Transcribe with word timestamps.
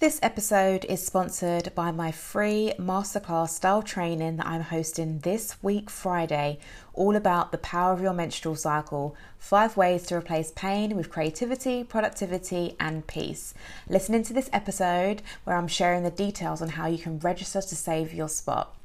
This 0.00 0.20
episode 0.22 0.84
is 0.84 1.04
sponsored 1.04 1.74
by 1.74 1.90
my 1.90 2.12
free 2.12 2.72
masterclass 2.78 3.48
style 3.48 3.82
training 3.82 4.36
that 4.36 4.46
I'm 4.46 4.60
hosting 4.60 5.18
this 5.18 5.60
week, 5.60 5.90
Friday, 5.90 6.60
all 6.94 7.16
about 7.16 7.50
the 7.50 7.58
power 7.58 7.94
of 7.94 8.00
your 8.00 8.12
menstrual 8.12 8.54
cycle 8.54 9.16
five 9.38 9.76
ways 9.76 10.06
to 10.06 10.14
replace 10.14 10.52
pain 10.52 10.94
with 10.94 11.10
creativity, 11.10 11.82
productivity, 11.82 12.76
and 12.78 13.08
peace. 13.08 13.54
Listen 13.88 14.14
into 14.14 14.32
this 14.32 14.48
episode 14.52 15.20
where 15.42 15.56
I'm 15.56 15.66
sharing 15.66 16.04
the 16.04 16.12
details 16.12 16.62
on 16.62 16.68
how 16.68 16.86
you 16.86 16.98
can 16.98 17.18
register 17.18 17.60
to 17.60 17.74
save 17.74 18.14
your 18.14 18.28
spot. 18.28 18.76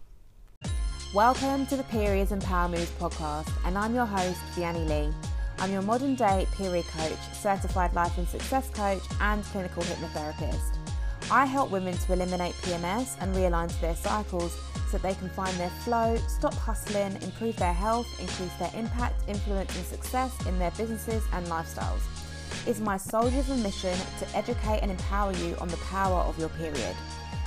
Welcome 1.13 1.67
to 1.67 1.75
the 1.75 1.83
Periods 1.83 2.31
and 2.31 2.41
Power 2.41 2.69
Moves 2.69 2.89
podcast, 2.99 3.51
and 3.65 3.77
I'm 3.77 3.93
your 3.93 4.07
host, 4.07 4.39
Vianney 4.55 4.89
Lee. 4.89 5.13
I'm 5.59 5.71
your 5.71 5.83
modern 5.83 6.15
day 6.15 6.47
period 6.53 6.85
coach, 6.85 7.19
certified 7.33 7.93
life 7.93 8.17
and 8.17 8.27
success 8.27 8.71
coach, 8.71 9.03
and 9.21 9.43
clinical 9.43 9.83
hypnotherapist. 9.83 10.82
I 11.31 11.45
help 11.45 11.71
women 11.71 11.97
to 11.97 12.13
eliminate 12.13 12.53
PMS 12.55 13.15
and 13.19 13.35
realign 13.35 13.69
to 13.69 13.81
their 13.81 13.95
cycles 13.95 14.57
so 14.89 14.97
that 14.97 15.01
they 15.01 15.15
can 15.15 15.29
find 15.29 15.55
their 15.57 15.69
flow, 15.69 16.17
stop 16.27 16.53
hustling, 16.53 17.21
improve 17.23 17.55
their 17.55 17.73
health, 17.73 18.07
increase 18.19 18.53
their 18.59 18.71
impact, 18.75 19.15
influence, 19.27 19.75
and 19.75 19.85
success 19.85 20.31
in 20.45 20.59
their 20.59 20.71
businesses 20.71 21.23
and 21.33 21.45
lifestyles. 21.47 22.01
It's 22.67 22.79
my 22.79 22.97
sole 22.97 23.31
mission 23.31 23.97
to 24.19 24.37
educate 24.37 24.79
and 24.81 24.91
empower 24.91 25.33
you 25.33 25.55
on 25.59 25.67
the 25.67 25.77
power 25.77 26.19
of 26.21 26.37
your 26.37 26.49
period. 26.49 26.95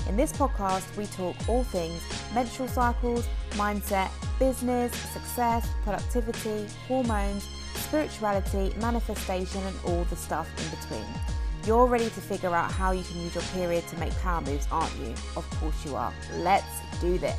In 0.08 0.16
this 0.16 0.32
podcast, 0.32 0.96
we 0.96 1.06
talk 1.06 1.36
all 1.48 1.64
things 1.64 2.02
menstrual 2.34 2.68
cycles, 2.68 3.26
mindset, 3.52 4.10
business, 4.38 4.94
success, 4.94 5.68
productivity, 5.84 6.66
hormones, 6.86 7.48
spirituality, 7.74 8.74
manifestation, 8.78 9.62
and 9.62 9.76
all 9.86 10.04
the 10.04 10.16
stuff 10.16 10.48
in 10.58 10.78
between. 10.78 11.35
You're 11.66 11.86
ready 11.86 12.04
to 12.04 12.20
figure 12.20 12.54
out 12.54 12.70
how 12.70 12.92
you 12.92 13.02
can 13.02 13.20
use 13.20 13.34
your 13.34 13.42
period 13.52 13.88
to 13.88 13.98
make 13.98 14.16
power 14.20 14.40
moves, 14.40 14.68
aren't 14.70 14.94
you? 14.98 15.12
Of 15.36 15.50
course 15.58 15.84
you 15.84 15.96
are. 15.96 16.14
Let's 16.36 16.64
do 17.00 17.18
this. 17.18 17.36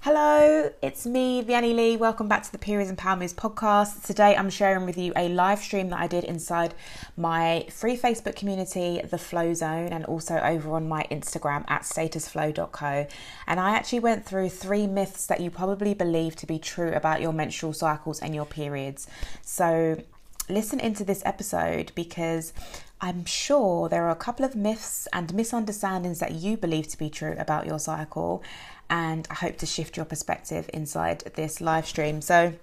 Hello, 0.00 0.70
it's 0.82 1.04
me, 1.06 1.44
Vianney 1.44 1.76
Lee. 1.76 1.96
Welcome 1.98 2.28
back 2.28 2.42
to 2.44 2.50
the 2.50 2.58
Periods 2.58 2.88
and 2.88 2.98
Power 2.98 3.14
Moves 3.14 3.34
podcast. 3.34 4.04
Today 4.04 4.34
I'm 4.34 4.48
sharing 4.48 4.86
with 4.86 4.96
you 4.96 5.12
a 5.14 5.28
live 5.28 5.58
stream 5.58 5.90
that 5.90 6.00
I 6.00 6.06
did 6.06 6.24
inside 6.24 6.74
my 7.16 7.66
free 7.70 7.96
Facebook 7.96 8.34
community, 8.34 9.02
The 9.02 9.18
Flow 9.18 9.52
Zone, 9.52 9.88
and 9.88 10.04
also 10.06 10.38
over 10.38 10.72
on 10.72 10.88
my 10.88 11.06
Instagram 11.10 11.64
at 11.68 11.82
statusflow.co. 11.82 13.06
And 13.46 13.60
I 13.60 13.76
actually 13.76 14.00
went 14.00 14.24
through 14.24 14.48
three 14.48 14.86
myths 14.86 15.26
that 15.26 15.40
you 15.40 15.50
probably 15.50 15.92
believe 15.92 16.36
to 16.36 16.46
be 16.46 16.58
true 16.58 16.90
about 16.92 17.20
your 17.20 17.34
menstrual 17.34 17.74
cycles 17.74 18.18
and 18.18 18.34
your 18.34 18.46
periods. 18.46 19.06
So 19.42 20.02
listen 20.48 20.80
into 20.80 21.04
this 21.04 21.22
episode 21.24 21.92
because 21.94 22.52
I'm 23.00 23.24
sure 23.24 23.88
there 23.88 24.04
are 24.04 24.10
a 24.10 24.16
couple 24.16 24.44
of 24.44 24.54
myths 24.54 25.08
and 25.12 25.34
misunderstandings 25.34 26.20
that 26.20 26.32
you 26.32 26.56
believe 26.56 26.88
to 26.88 26.98
be 26.98 27.10
true 27.10 27.34
about 27.38 27.66
your 27.66 27.78
cycle, 27.78 28.42
and 28.88 29.26
I 29.30 29.34
hope 29.34 29.56
to 29.58 29.66
shift 29.66 29.96
your 29.96 30.06
perspective 30.06 30.70
inside 30.72 31.20
this 31.34 31.60
live 31.60 31.86
stream. 31.86 32.20
So, 32.20 32.54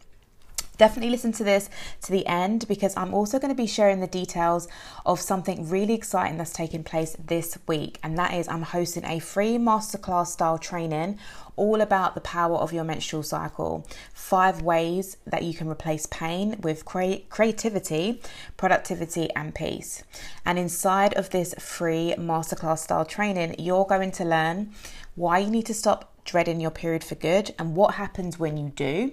definitely 0.79 1.11
listen 1.11 1.31
to 1.33 1.43
this 1.43 1.69
to 2.01 2.11
the 2.11 2.25
end 2.25 2.67
because 2.67 2.97
I'm 2.97 3.13
also 3.13 3.37
going 3.37 3.53
to 3.53 3.55
be 3.55 3.67
sharing 3.67 3.99
the 3.99 4.07
details 4.07 4.67
of 5.05 5.19
something 5.19 5.69
really 5.69 5.93
exciting 5.93 6.39
that's 6.39 6.53
taking 6.53 6.83
place 6.83 7.15
this 7.23 7.59
week, 7.67 7.99
and 8.01 8.17
that 8.17 8.33
is 8.33 8.47
I'm 8.47 8.63
hosting 8.63 9.05
a 9.05 9.19
free 9.19 9.57
masterclass 9.57 10.27
style 10.27 10.57
training 10.57 11.19
all 11.59 11.81
about 11.81 12.15
the 12.15 12.21
power 12.21 12.55
of 12.55 12.71
your 12.71 12.85
menstrual 12.85 13.21
cycle. 13.21 13.85
Five 14.13 14.61
ways 14.61 15.17
that 15.27 15.43
you 15.43 15.53
can 15.53 15.67
replace 15.67 16.05
pain 16.05 16.55
with 16.61 16.85
cre- 16.85 17.25
creativity, 17.29 18.21
productivity, 18.55 19.29
and 19.35 19.53
peace. 19.53 20.03
And 20.45 20.57
inside 20.57 21.13
of 21.15 21.31
this 21.31 21.53
free 21.55 22.15
masterclass 22.17 22.79
style 22.79 23.03
training, 23.03 23.55
you're 23.59 23.85
going 23.85 24.11
to 24.13 24.23
learn 24.23 24.71
why 25.15 25.39
you 25.39 25.49
need 25.49 25.65
to 25.65 25.73
stop 25.73 26.13
dreading 26.23 26.61
your 26.61 26.71
period 26.71 27.03
for 27.03 27.15
good 27.15 27.53
and 27.59 27.75
what 27.75 27.95
happens 27.95 28.39
when 28.39 28.55
you 28.55 28.69
do 28.69 29.11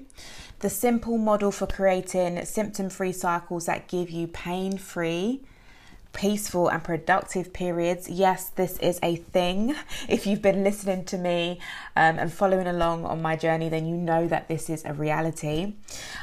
the 0.61 0.71
simple 0.71 1.19
model 1.19 1.53
for 1.53 1.67
creating 1.67 2.45
symptom 2.45 2.91
free 2.91 3.13
cycles 3.13 3.67
that 3.67 3.89
give 3.89 4.11
you 4.11 4.27
pain 4.27 4.79
free 4.79 5.43
peaceful 6.17 6.69
and 6.69 6.83
productive 6.83 7.53
periods. 7.53 8.09
Yes, 8.09 8.49
this 8.49 8.79
is 8.79 8.99
a 9.03 9.17
thing. 9.17 9.77
If 10.09 10.27
you've 10.27 10.41
been 10.41 10.65
listening 10.65 11.05
to 11.07 11.19
me 11.19 11.61
um, 11.95 12.19
and 12.19 12.33
following 12.33 12.67
along 12.67 13.05
on 13.05 13.21
my 13.21 13.37
journey, 13.37 13.69
then 13.69 13.87
you 13.87 13.97
know 13.97 14.27
that 14.29 14.49
this 14.49 14.71
is 14.71 14.85
a 14.85 14.95
reality. 14.95 15.75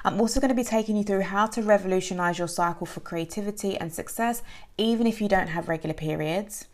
I'm 0.03 0.19
also 0.19 0.39
going 0.39 0.49
to 0.49 0.55
be 0.55 0.63
taking 0.63 0.97
you 0.97 1.03
through 1.03 1.21
how 1.21 1.45
to 1.47 1.61
revolutionize 1.61 2.39
your 2.39 2.47
cycle 2.47 2.87
for 2.87 3.01
creativity 3.01 3.77
and 3.77 3.93
success, 3.93 4.41
even 4.77 5.05
if 5.05 5.21
you 5.21 5.27
don't 5.27 5.47
have 5.47 5.69
regular 5.69 5.93
periods 5.93 6.65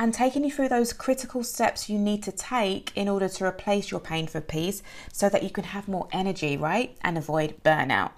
and 0.00 0.14
taking 0.14 0.42
you 0.42 0.50
through 0.50 0.70
those 0.70 0.94
critical 0.94 1.44
steps 1.44 1.90
you 1.90 1.98
need 1.98 2.22
to 2.22 2.32
take 2.32 2.90
in 2.96 3.06
order 3.06 3.28
to 3.28 3.44
replace 3.44 3.90
your 3.90 4.00
pain 4.00 4.26
for 4.26 4.40
peace 4.40 4.82
so 5.12 5.28
that 5.28 5.42
you 5.42 5.50
can 5.50 5.62
have 5.62 5.86
more 5.86 6.08
energy, 6.10 6.56
right? 6.56 6.96
And 7.02 7.18
avoid 7.18 7.62
burnout. 7.62 8.12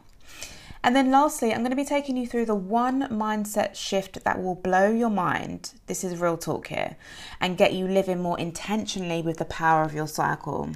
And 0.84 0.94
then 0.94 1.10
lastly, 1.10 1.52
I'm 1.52 1.58
going 1.58 1.70
to 1.70 1.76
be 1.76 1.84
taking 1.84 2.16
you 2.16 2.24
through 2.24 2.46
the 2.46 2.54
one 2.54 3.08
mindset 3.08 3.74
shift 3.74 4.22
that 4.22 4.40
will 4.40 4.54
blow 4.54 4.92
your 4.92 5.10
mind. 5.10 5.72
This 5.86 6.04
is 6.04 6.20
real 6.20 6.36
talk 6.36 6.68
here 6.68 6.96
and 7.40 7.58
get 7.58 7.72
you 7.72 7.88
living 7.88 8.22
more 8.22 8.38
intentionally 8.38 9.20
with 9.20 9.38
the 9.38 9.44
power 9.44 9.82
of 9.82 9.92
your 9.92 10.06
cycle. 10.06 10.70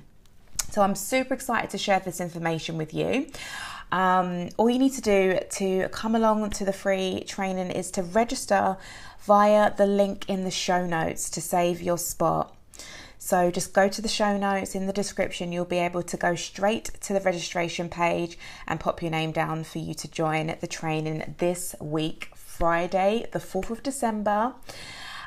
So 0.73 0.83
I'm 0.83 0.97
super 0.97 1.35
excited 1.35 1.71
to 1.71 1.79
share 1.79 2.01
this 2.01 2.21
information 2.21 2.77
with 2.77 2.93
you. 2.93 3.29
Um, 3.93 4.49
all 4.57 4.69
you 4.69 4.81
need 4.81 4.95
to 4.95 5.01
do 5.01 5.39
to 5.51 5.89
come 5.91 6.17
along 6.17 6.51
to 6.51 6.65
the 6.65 6.73
free 6.73 7.23
training 7.27 7.71
is 7.71 7.93
to 7.93 8.03
register 8.03 8.77
via 9.21 9.75
the 9.77 9.87
link 9.87 10.29
in 10.29 10.45
the 10.45 10.51
show 10.51 10.87
notes 10.87 11.31
to 11.31 11.41
save 11.41 11.83
your 11.83 11.99
spot. 11.99 12.55
So 13.19 13.51
just 13.51 13.73
go 13.73 13.89
to 13.89 14.01
the 14.01 14.09
show 14.09 14.37
notes 14.37 14.75
in 14.75 14.87
the 14.87 14.93
description. 14.93 15.51
You'll 15.51 15.65
be 15.65 15.79
able 15.79 16.03
to 16.05 16.17
go 16.17 16.37
straight 16.37 16.91
to 17.01 17.13
the 17.13 17.21
registration 17.21 17.89
page 17.89 18.39
and 18.69 18.79
pop 18.79 19.03
your 19.03 19.11
name 19.11 19.33
down 19.33 19.65
for 19.65 19.79
you 19.79 19.95
to 19.95 20.09
join 20.09 20.55
the 20.61 20.67
training 20.69 21.35
this 21.39 21.75
week, 21.81 22.31
Friday, 22.37 23.27
the 23.33 23.41
4th 23.41 23.71
of 23.71 23.83
December. 23.83 24.55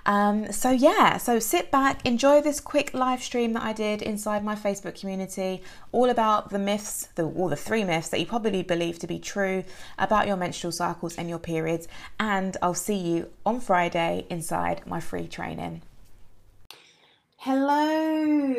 Um, 0.06 0.52
so 0.52 0.72
yeah, 0.72 1.18
so 1.18 1.40
sit 1.40 1.72
back, 1.72 2.06
enjoy 2.06 2.42
this 2.42 2.60
quick 2.60 2.94
live 2.94 3.22
stream 3.22 3.54
that 3.54 3.64
I 3.64 3.74
did 3.74 4.02
inside 4.02 4.44
my 4.44 4.56
Facebook 4.56 5.00
community, 5.00 5.62
all 5.92 6.10
about 6.10 6.50
the 6.50 6.60
myths, 6.60 7.08
the 7.16 7.26
all 7.26 7.50
the 7.50 7.56
three 7.56 7.84
myths 7.84 8.10
that 8.10 8.20
you 8.20 8.26
probably 8.26 8.64
believe 8.64 9.00
to 9.00 9.08
be 9.08 9.20
true 9.20 9.64
about 9.98 10.28
your 10.28 10.38
menstrual 10.38 10.72
cycles 10.72 11.16
and 11.18 11.30
your 11.30 11.40
periods. 11.40 11.88
And 12.20 12.58
I'll 12.62 12.74
see 12.74 12.96
you 12.96 13.30
on 13.46 13.60
Friday 13.60 14.26
inside 14.30 14.86
my 14.86 15.00
free 15.00 15.28
training. 15.28 15.82
Hello, 17.38 18.54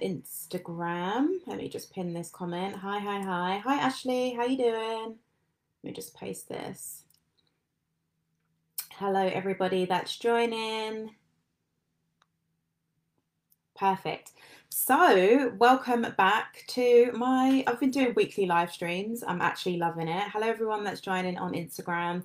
Instagram. 0.00 1.28
Let 1.46 1.58
me 1.58 1.68
just 1.68 1.92
pin 1.92 2.14
this 2.14 2.30
comment. 2.30 2.76
Hi, 2.76 2.98
hi, 2.98 3.20
hi. 3.20 3.60
Hi, 3.62 3.74
Ashley. 3.74 4.32
How 4.32 4.44
you 4.46 4.56
doing? 4.56 5.16
Let 5.82 5.90
me 5.90 5.92
just 5.92 6.16
paste 6.16 6.48
this. 6.48 7.03
Hello, 8.98 9.26
everybody 9.26 9.86
that's 9.86 10.16
joining. 10.16 11.10
Perfect. 13.74 14.30
So, 14.68 15.52
welcome 15.58 16.06
back 16.16 16.62
to 16.68 17.10
my. 17.12 17.64
I've 17.66 17.80
been 17.80 17.90
doing 17.90 18.14
weekly 18.14 18.46
live 18.46 18.70
streams. 18.70 19.24
I'm 19.26 19.40
actually 19.40 19.78
loving 19.78 20.06
it. 20.06 20.28
Hello, 20.28 20.46
everyone 20.46 20.84
that's 20.84 21.00
joining 21.00 21.38
on 21.38 21.54
Instagram 21.54 22.22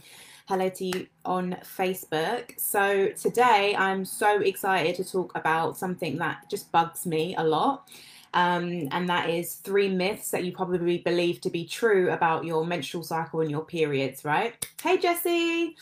hello 0.47 0.68
to 0.68 0.85
you 0.85 1.07
on 1.25 1.56
Facebook. 1.63 2.59
So, 2.59 3.09
today 3.19 3.75
I'm 3.75 4.06
so 4.06 4.40
excited 4.40 4.96
to 4.97 5.03
talk 5.03 5.31
about 5.36 5.75
something 5.75 6.18
that 6.19 6.50
just 6.51 6.72
bugs 6.72 7.07
me 7.07 7.36
a 7.36 7.44
lot. 7.44 7.90
Um, 8.36 8.90
and 8.91 9.09
that 9.09 9.28
is 9.31 9.56
three 9.56 9.90
myths 9.90 10.30
that 10.30 10.44
you 10.44 10.51
probably 10.51 11.00
believe 11.00 11.41
to 11.41 11.50
be 11.50 11.66
true 11.66 12.12
about 12.12 12.46
your 12.46 12.63
menstrual 12.63 13.03
cycle 13.03 13.41
and 13.41 13.50
your 13.50 13.66
periods, 13.66 14.24
right? 14.24 14.68
Hey, 14.84 15.00
Jessie. 15.00 15.75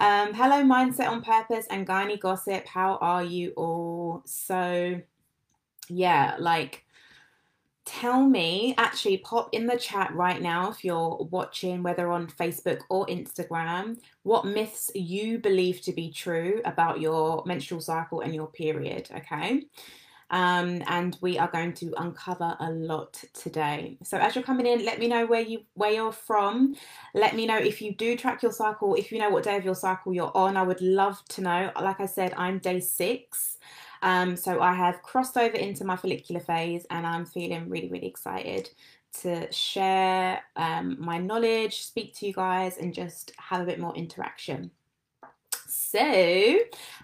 Um, 0.00 0.32
hello, 0.32 0.62
Mindset 0.62 1.08
on 1.08 1.22
Purpose 1.22 1.66
and 1.70 1.84
Gynae 1.84 2.20
Gossip. 2.20 2.68
How 2.68 2.98
are 3.00 3.24
you 3.24 3.52
all? 3.56 4.22
So, 4.26 5.00
yeah, 5.88 6.36
like 6.38 6.84
tell 7.84 8.24
me, 8.24 8.76
actually, 8.78 9.16
pop 9.18 9.48
in 9.50 9.66
the 9.66 9.76
chat 9.76 10.14
right 10.14 10.40
now 10.40 10.70
if 10.70 10.84
you're 10.84 11.26
watching, 11.32 11.82
whether 11.82 12.12
on 12.12 12.28
Facebook 12.28 12.82
or 12.90 13.06
Instagram, 13.06 13.98
what 14.22 14.46
myths 14.46 14.92
you 14.94 15.40
believe 15.40 15.80
to 15.80 15.92
be 15.92 16.12
true 16.12 16.60
about 16.64 17.00
your 17.00 17.42
menstrual 17.44 17.80
cycle 17.80 18.20
and 18.20 18.32
your 18.32 18.46
period, 18.46 19.08
okay? 19.16 19.64
Um, 20.30 20.82
and 20.86 21.16
we 21.20 21.38
are 21.38 21.48
going 21.50 21.72
to 21.74 21.94
uncover 21.96 22.56
a 22.60 22.70
lot 22.70 23.22
today. 23.32 23.98
So 24.02 24.18
as 24.18 24.34
you're 24.34 24.44
coming 24.44 24.66
in, 24.66 24.84
let 24.84 24.98
me 24.98 25.08
know 25.08 25.26
where 25.26 25.40
you 25.40 25.62
where 25.74 25.90
you're 25.90 26.12
from. 26.12 26.76
Let 27.14 27.34
me 27.34 27.46
know 27.46 27.56
if 27.56 27.80
you 27.80 27.94
do 27.94 28.16
track 28.16 28.42
your 28.42 28.52
cycle, 28.52 28.94
if 28.94 29.10
you 29.10 29.18
know 29.18 29.30
what 29.30 29.44
day 29.44 29.56
of 29.56 29.64
your 29.64 29.74
cycle 29.74 30.12
you're 30.12 30.36
on. 30.36 30.56
I 30.56 30.62
would 30.62 30.80
love 30.80 31.24
to 31.30 31.40
know. 31.40 31.70
Like 31.80 32.00
I 32.00 32.06
said, 32.06 32.34
I'm 32.36 32.58
day 32.58 32.80
six. 32.80 33.58
Um, 34.02 34.36
so 34.36 34.60
I 34.60 34.74
have 34.74 35.02
crossed 35.02 35.36
over 35.36 35.56
into 35.56 35.84
my 35.84 35.96
follicular 35.96 36.40
phase 36.40 36.86
and 36.90 37.06
I'm 37.06 37.24
feeling 37.24 37.68
really, 37.68 37.88
really 37.88 38.06
excited 38.06 38.70
to 39.20 39.50
share 39.52 40.42
um, 40.56 40.96
my 41.00 41.18
knowledge, 41.18 41.82
speak 41.82 42.14
to 42.16 42.26
you 42.26 42.32
guys, 42.32 42.76
and 42.78 42.94
just 42.94 43.32
have 43.38 43.60
a 43.60 43.64
bit 43.64 43.80
more 43.80 43.94
interaction. 43.96 44.70
So, 45.68 45.98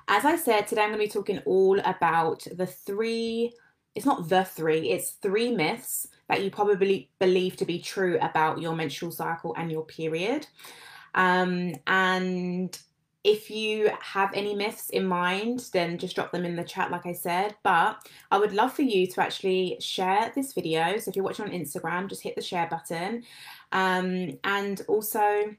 as 0.09 0.25
I 0.25 0.37
said, 0.37 0.67
today 0.67 0.83
I'm 0.83 0.89
going 0.89 0.99
to 1.01 1.07
be 1.07 1.11
talking 1.11 1.41
all 1.45 1.79
about 1.81 2.47
the 2.51 2.67
three, 2.67 3.53
it's 3.95 4.07
not 4.07 4.31
the 4.31 4.45
three, 4.45 4.91
it's 4.91 5.11
three 5.11 5.55
myths 5.55 6.09
that 6.29 6.43
you 6.43 6.51
probably 6.51 7.11
believe 7.19 7.57
to 7.57 7.67
be 7.67 7.79
true 7.79 8.19
about 8.23 8.63
your 8.63 8.75
menstrual 8.75 9.13
cycle 9.13 9.55
and 9.59 9.71
your 9.71 9.85
period. 9.85 10.47
Um, 11.15 11.75
and 11.87 12.77
if 13.23 13.51
you 13.51 13.91
have 14.01 14.31
any 14.33 14.55
myths 14.55 14.89
in 14.91 15.07
mind, 15.07 15.69
then 15.75 15.99
just 15.99 16.15
drop 16.15 16.33
them 16.33 16.47
in 16.47 16.57
the 16.57 16.65
chat, 16.65 16.91
like 16.91 17.05
I 17.05 17.13
said. 17.13 17.55
But 17.63 17.99
I 18.31 18.39
would 18.39 18.55
love 18.55 18.73
for 18.73 18.83
you 18.83 19.07
to 19.09 19.23
actually 19.23 19.77
share 19.81 20.33
this 20.35 20.55
video. 20.55 20.97
So 20.97 21.11
if 21.11 21.17
you're 21.17 21.25
watching 21.25 21.45
on 21.45 21.53
Instagram, 21.53 22.09
just 22.09 22.23
hit 22.23 22.35
the 22.35 22.43
share 22.43 22.67
button. 22.67 23.25
Um, 23.73 24.39
and 24.43 24.81
also, 24.89 25.55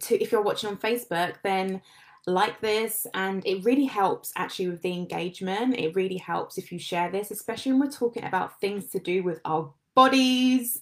to 0.00 0.22
if 0.22 0.32
you're 0.32 0.42
watching 0.42 0.70
on 0.70 0.76
Facebook, 0.76 1.34
then 1.42 1.82
like 2.26 2.60
this 2.60 3.06
and 3.14 3.46
it 3.46 3.64
really 3.64 3.84
helps 3.84 4.32
actually 4.34 4.68
with 4.68 4.82
the 4.82 4.92
engagement 4.92 5.76
it 5.78 5.94
really 5.94 6.16
helps 6.16 6.58
if 6.58 6.72
you 6.72 6.78
share 6.78 7.08
this 7.08 7.30
especially 7.30 7.70
when 7.70 7.80
we're 7.80 7.88
talking 7.88 8.24
about 8.24 8.60
things 8.60 8.86
to 8.86 8.98
do 8.98 9.22
with 9.22 9.40
our 9.44 9.72
bodies 9.94 10.80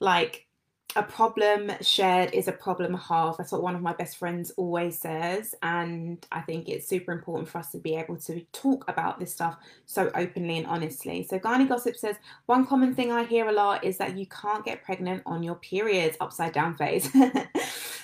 like 0.00 0.48
a 0.96 1.02
problem 1.02 1.72
shared 1.80 2.34
is 2.34 2.48
a 2.48 2.52
problem 2.52 2.94
half. 2.94 3.38
That's 3.38 3.52
what 3.52 3.62
one 3.62 3.74
of 3.74 3.82
my 3.82 3.94
best 3.94 4.18
friends 4.18 4.50
always 4.56 4.98
says. 4.98 5.54
And 5.62 6.24
I 6.30 6.40
think 6.42 6.68
it's 6.68 6.86
super 6.86 7.12
important 7.12 7.48
for 7.48 7.58
us 7.58 7.72
to 7.72 7.78
be 7.78 7.96
able 7.96 8.16
to 8.18 8.40
talk 8.52 8.84
about 8.88 9.18
this 9.18 9.32
stuff 9.32 9.56
so 9.86 10.10
openly 10.14 10.58
and 10.58 10.66
honestly. 10.66 11.26
So, 11.28 11.38
Gynae 11.38 11.68
Gossip 11.68 11.96
says 11.96 12.16
one 12.46 12.66
common 12.66 12.94
thing 12.94 13.10
I 13.10 13.24
hear 13.24 13.48
a 13.48 13.52
lot 13.52 13.84
is 13.84 13.96
that 13.98 14.18
you 14.18 14.26
can't 14.26 14.64
get 14.64 14.82
pregnant 14.82 15.22
on 15.24 15.42
your 15.42 15.56
periods, 15.56 16.16
upside 16.20 16.52
down 16.52 16.76
phase. 16.76 17.08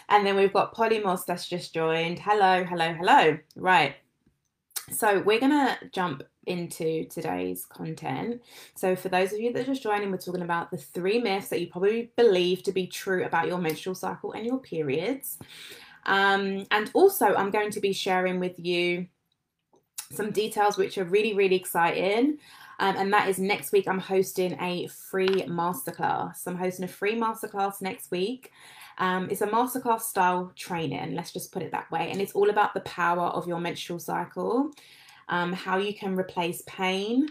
and 0.09 0.27
then 0.27 0.37
we've 0.37 0.53
got 0.53 0.75
Polymos 0.75 1.25
that's 1.27 1.49
just 1.49 1.75
joined. 1.75 2.19
Hello, 2.19 2.65
hello, 2.65 2.93
hello. 2.95 3.39
Right. 3.57 3.97
So, 4.91 5.21
we're 5.21 5.41
going 5.41 5.53
to 5.53 5.79
jump 5.93 6.23
into 6.47 7.05
today's 7.05 7.67
content. 7.67 8.43
So, 8.75 8.97
for 8.97 9.11
those 9.11 9.33
of 9.33 9.39
you 9.39 9.53
that 9.53 9.61
are 9.61 9.67
just 9.67 9.83
joining, 9.83 10.11
we're 10.11 10.17
talking 10.17 10.43
about 10.43 10.71
the 10.71 10.79
three 10.79 11.19
myths 11.19 11.49
that 11.49 11.61
you 11.61 11.67
probably 11.67 12.11
believe 12.17 12.63
to 12.63 12.73
be 12.73 12.87
true 12.87 13.25
about 13.25 13.49
your 13.49 13.59
menstrual 13.59 13.95
cycle 13.95 14.33
and 14.33 14.47
your 14.47 14.59
periods. 14.59 15.39
Um, 16.07 16.67
and 16.71 16.91
also, 16.95 17.35
I'm 17.35 17.51
going 17.51 17.71
to 17.73 17.81
be 17.81 17.93
sharing 17.93 18.41
with 18.41 18.59
you 18.59 19.09
some 20.11 20.31
details 20.31 20.79
which 20.79 20.97
are 20.97 21.05
really, 21.05 21.35
really 21.35 21.57
exciting. 21.57 22.39
Um, 22.81 22.97
and 22.97 23.13
that 23.13 23.29
is 23.29 23.39
next 23.39 23.73
week. 23.73 23.89
I'm 23.89 23.99
hosting 23.99 24.57
a 24.61 24.87
free 24.87 25.43
masterclass. 25.43 26.47
I'm 26.47 26.57
hosting 26.57 26.85
a 26.85 26.89
free 26.89 27.17
masterclass 27.17 27.83
next 27.83 28.11
week. 28.11 28.53
Um, 28.99 29.29
it's 29.31 29.41
a 29.41 29.47
masterclass 29.47 30.03
style 30.03 30.53
training, 30.57 31.15
let's 31.15 31.33
just 31.33 31.53
put 31.53 31.63
it 31.63 31.73
that 31.73 31.91
way. 31.91 32.11
And 32.11 32.21
it's 32.21 32.33
all 32.33 32.51
about 32.51 32.75
the 32.75 32.81
power 32.81 33.27
of 33.29 33.47
your 33.47 33.61
menstrual 33.61 33.99
cycle 33.99 34.73
um, 35.29 35.53
how 35.53 35.77
you 35.79 35.95
can 35.95 36.17
replace 36.17 36.63
pain 36.67 37.29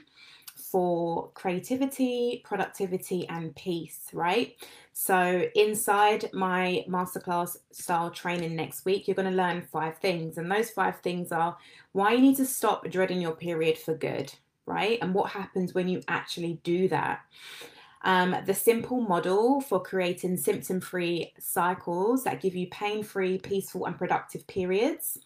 for 0.55 1.29
creativity, 1.33 2.41
productivity, 2.43 3.27
and 3.29 3.55
peace, 3.55 4.07
right? 4.13 4.55
So, 4.93 5.45
inside 5.55 6.29
my 6.33 6.83
masterclass 6.89 7.57
style 7.71 8.09
training 8.09 8.55
next 8.55 8.83
week, 8.83 9.07
you're 9.07 9.15
going 9.15 9.29
to 9.29 9.35
learn 9.35 9.61
five 9.61 9.97
things. 9.99 10.37
And 10.37 10.51
those 10.51 10.71
five 10.71 10.99
things 11.01 11.31
are 11.31 11.57
why 11.91 12.13
you 12.13 12.21
need 12.21 12.37
to 12.37 12.45
stop 12.45 12.89
dreading 12.89 13.21
your 13.21 13.35
period 13.35 13.77
for 13.77 13.93
good, 13.93 14.33
right? 14.65 14.97
And 15.01 15.13
what 15.13 15.31
happens 15.31 15.73
when 15.73 15.87
you 15.87 16.01
actually 16.07 16.59
do 16.63 16.87
that. 16.89 17.21
Um, 18.07 18.37
the 18.45 18.53
simple 18.53 19.01
model 19.01 19.59
for 19.59 19.81
creating 19.81 20.37
symptom 20.37 20.79
free 20.79 21.33
cycles 21.39 22.23
that 22.23 22.39
give 22.39 22.55
you 22.55 22.67
pain 22.67 23.03
free, 23.03 23.37
peaceful, 23.37 23.85
and 23.85 23.97
productive 23.97 24.47
periods 24.47 25.19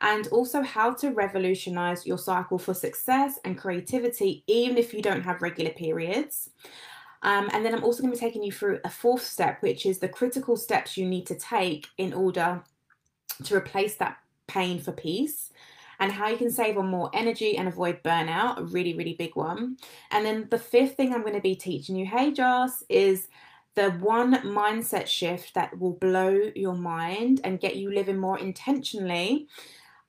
and 0.00 0.26
also 0.28 0.62
how 0.62 0.94
to 0.94 1.10
revolutionize 1.10 2.06
your 2.06 2.16
cycle 2.16 2.58
for 2.58 2.72
success 2.72 3.38
and 3.44 3.58
creativity, 3.58 4.42
even 4.46 4.78
if 4.78 4.94
you 4.94 5.02
don't 5.02 5.22
have 5.22 5.42
regular 5.42 5.70
periods. 5.70 6.48
Um, 7.22 7.50
and 7.52 7.62
then 7.62 7.74
I'm 7.74 7.84
also 7.84 8.02
going 8.02 8.14
to 8.14 8.18
be 8.18 8.26
taking 8.26 8.42
you 8.42 8.52
through 8.52 8.80
a 8.84 8.90
fourth 8.90 9.22
step, 9.22 9.62
which 9.62 9.84
is 9.84 9.98
the 9.98 10.08
critical 10.08 10.56
steps 10.56 10.96
you 10.96 11.06
need 11.06 11.26
to 11.26 11.38
take 11.38 11.88
in 11.98 12.14
order 12.14 12.62
to 13.44 13.54
replace 13.54 13.96
that 13.96 14.16
pain 14.46 14.78
for 14.80 14.92
peace 14.92 15.50
and 16.00 16.12
how 16.12 16.28
you 16.28 16.36
can 16.36 16.50
save 16.50 16.78
on 16.78 16.86
more 16.86 17.10
energy 17.12 17.56
and 17.56 17.68
avoid 17.68 18.02
burnout, 18.02 18.58
a 18.58 18.64
really, 18.64 18.94
really 18.94 19.14
big 19.14 19.36
one. 19.36 19.76
And 20.10 20.24
then 20.24 20.48
the 20.50 20.58
fifth 20.58 20.96
thing 20.96 21.12
I'm 21.12 21.22
going 21.22 21.34
to 21.34 21.40
be 21.40 21.56
teaching 21.56 21.96
you, 21.96 22.06
hey 22.06 22.32
Joss, 22.32 22.82
is 22.88 23.28
the 23.74 23.90
one 23.92 24.34
mindset 24.42 25.06
shift 25.06 25.54
that 25.54 25.78
will 25.78 25.94
blow 25.94 26.50
your 26.54 26.74
mind 26.74 27.40
and 27.44 27.60
get 27.60 27.76
you 27.76 27.92
living 27.92 28.18
more 28.18 28.38
intentionally 28.38 29.48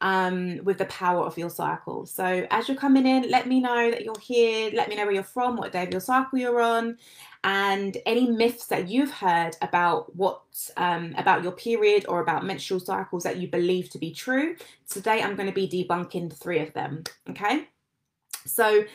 um, 0.01 0.59
with 0.63 0.77
the 0.77 0.85
power 0.85 1.25
of 1.25 1.37
your 1.37 1.49
cycle. 1.49 2.05
So 2.05 2.45
as 2.51 2.67
you're 2.67 2.77
coming 2.77 3.07
in, 3.07 3.29
let 3.31 3.47
me 3.47 3.59
know 3.59 3.89
that 3.89 4.03
you're 4.03 4.19
here. 4.19 4.69
Let 4.73 4.89
me 4.89 4.95
know 4.95 5.05
where 5.05 5.13
you're 5.13 5.23
from, 5.23 5.55
what 5.55 5.71
day 5.71 5.83
of 5.83 5.91
your 5.91 6.01
cycle 6.01 6.37
you're 6.37 6.61
on, 6.61 6.97
and 7.45 7.95
any 8.07 8.27
myths 8.27 8.65
that 8.65 8.89
you've 8.89 9.11
heard 9.11 9.55
about 9.61 10.13
what 10.15 10.41
um, 10.77 11.13
about 11.15 11.43
your 11.43 11.51
period 11.51 12.03
or 12.09 12.19
about 12.19 12.43
menstrual 12.43 12.79
cycles 12.79 13.23
that 13.23 13.37
you 13.37 13.47
believe 13.47 13.89
to 13.91 13.99
be 13.99 14.11
true. 14.11 14.55
Today, 14.89 15.21
I'm 15.21 15.35
going 15.35 15.47
to 15.47 15.53
be 15.53 15.69
debunking 15.69 16.33
three 16.33 16.59
of 16.59 16.73
them. 16.73 17.03
Okay. 17.29 17.69
So 18.47 18.85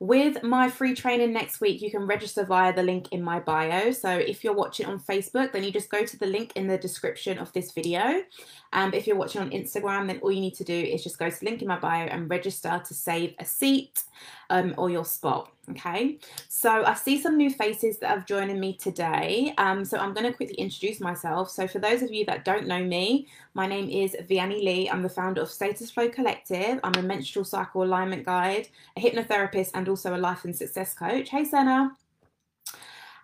with 0.00 0.42
my 0.42 0.68
free 0.68 0.94
training 0.94 1.32
next 1.32 1.60
week, 1.60 1.80
you 1.82 1.90
can 1.90 2.06
register 2.06 2.44
via 2.44 2.74
the 2.74 2.82
link 2.82 3.08
in 3.12 3.22
my 3.22 3.38
bio. 3.38 3.92
So 3.92 4.10
if 4.10 4.42
you're 4.42 4.54
watching 4.54 4.86
on 4.86 4.98
Facebook, 4.98 5.52
then 5.52 5.62
you 5.62 5.70
just 5.70 5.90
go 5.90 6.04
to 6.04 6.18
the 6.18 6.26
link 6.26 6.52
in 6.56 6.66
the 6.66 6.78
description 6.78 7.38
of 7.38 7.52
this 7.52 7.70
video. 7.70 8.22
Um, 8.72 8.94
if 8.94 9.06
you're 9.06 9.16
watching 9.16 9.40
on 9.40 9.50
Instagram, 9.50 10.06
then 10.06 10.20
all 10.20 10.30
you 10.30 10.40
need 10.40 10.54
to 10.54 10.64
do 10.64 10.74
is 10.74 11.02
just 11.02 11.18
go 11.18 11.28
to 11.28 11.38
the 11.38 11.44
link 11.44 11.60
in 11.62 11.68
my 11.68 11.78
bio 11.78 12.06
and 12.06 12.30
register 12.30 12.80
to 12.86 12.94
save 12.94 13.34
a 13.38 13.44
seat 13.44 14.04
um, 14.48 14.74
or 14.78 14.90
your 14.90 15.04
spot. 15.04 15.52
Okay, 15.70 16.18
so 16.48 16.84
I 16.84 16.94
see 16.94 17.20
some 17.20 17.36
new 17.36 17.50
faces 17.50 17.98
that 17.98 18.10
have 18.10 18.26
joined 18.26 18.58
me 18.58 18.74
today. 18.74 19.54
Um, 19.56 19.84
so 19.84 19.98
I'm 19.98 20.12
going 20.12 20.26
to 20.26 20.32
quickly 20.32 20.56
introduce 20.56 21.00
myself. 21.00 21.48
So 21.50 21.68
for 21.68 21.78
those 21.78 22.02
of 22.02 22.12
you 22.12 22.24
that 22.26 22.44
don't 22.44 22.66
know 22.66 22.82
me, 22.82 23.28
my 23.54 23.66
name 23.66 23.88
is 23.88 24.16
Vianney 24.28 24.64
Lee. 24.64 24.90
I'm 24.90 25.02
the 25.02 25.08
founder 25.08 25.42
of 25.42 25.50
Status 25.50 25.90
Flow 25.90 26.08
Collective. 26.08 26.80
I'm 26.82 26.94
a 26.94 27.02
menstrual 27.02 27.44
cycle 27.44 27.84
alignment 27.84 28.24
guide, 28.24 28.68
a 28.96 29.00
hypnotherapist, 29.00 29.70
and 29.74 29.88
also 29.88 30.16
a 30.16 30.18
life 30.18 30.44
and 30.44 30.56
success 30.56 30.92
coach. 30.92 31.28
Hey, 31.28 31.44
Senna. 31.44 31.96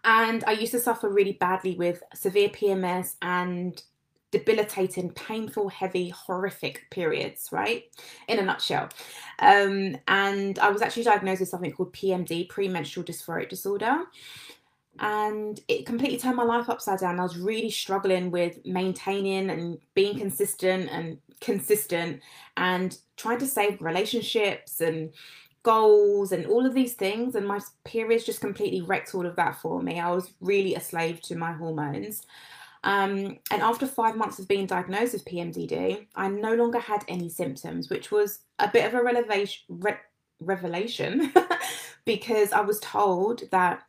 And 0.05 0.45
I 0.45 0.53
used 0.53 0.71
to 0.71 0.79
suffer 0.79 1.09
really 1.09 1.33
badly 1.33 1.75
with 1.75 2.01
severe 2.15 2.49
PMS 2.49 3.17
and 3.23 3.83
debilitating, 4.31 5.11
painful, 5.11 5.69
heavy, 5.69 6.11
horrific 6.11 6.87
periods, 6.91 7.49
right? 7.53 7.85
In 8.29 8.39
a 8.39 8.43
nutshell. 8.43 8.89
Um, 9.39 9.97
and 10.09 10.59
I 10.59 10.71
was 10.71 10.83
actually 10.83 11.05
diagnosed 11.05 11.41
with 11.41 11.49
something 11.49 11.73
called 11.73 11.93
PMDD, 11.93 12.49
premenstrual 12.49 13.05
dysphoric 13.05 13.49
disorder. 13.49 14.05
And 14.99 15.61
it 15.69 15.87
completely 15.87 16.19
turned 16.19 16.37
my 16.37 16.43
life 16.43 16.69
upside 16.69 17.01
down. 17.01 17.21
I 17.21 17.23
was 17.23 17.39
really 17.39 17.71
struggling 17.71 18.31
with 18.31 18.65
maintaining 18.65 19.51
and 19.51 19.79
being 19.95 20.19
consistent 20.19 20.89
and 20.91 21.19
consistent 21.41 22.23
and 22.57 22.97
trying 23.17 23.39
to 23.39 23.47
save 23.47 23.83
relationships 23.83 24.81
and 24.81 25.13
goals 25.63 26.33
and 26.33 26.47
all 26.47 26.65
of 26.65 26.75
these 26.75 26.95
things. 26.95 27.35
And 27.35 27.47
my 27.47 27.61
periods 27.85 28.25
just 28.25 28.41
completely 28.41 28.81
wrecked 28.81 29.15
all 29.15 29.27
of 29.27 29.37
that 29.37 29.61
for 29.61 29.83
me. 29.83 30.01
I 30.01 30.11
was 30.11 30.33
really 30.41 30.75
a 30.75 30.81
slave 30.81 31.21
to 31.23 31.37
my 31.37 31.53
hormones. 31.53 32.23
Um, 32.85 33.39
and 33.51 33.63
after 33.63 33.87
five 33.87 34.17
months 34.17 34.39
of 34.39 34.49
being 34.49 34.67
diagnosed 34.67 35.13
with 35.13 35.25
PMDD, 35.25 36.07
I 36.15 36.29
no 36.29 36.55
longer 36.55 36.79
had 36.79 37.05
any 37.09 37.29
symptoms, 37.29 37.91
which 37.91 38.11
was 38.11 38.41
a 38.59 38.69
bit 38.69 38.87
of 38.87 38.95
a 38.95 39.03
re- 39.03 39.97
revelation 40.41 41.33
because 42.05 42.53
I 42.53 42.61
was 42.61 42.79
told 42.81 43.43
that 43.51 43.83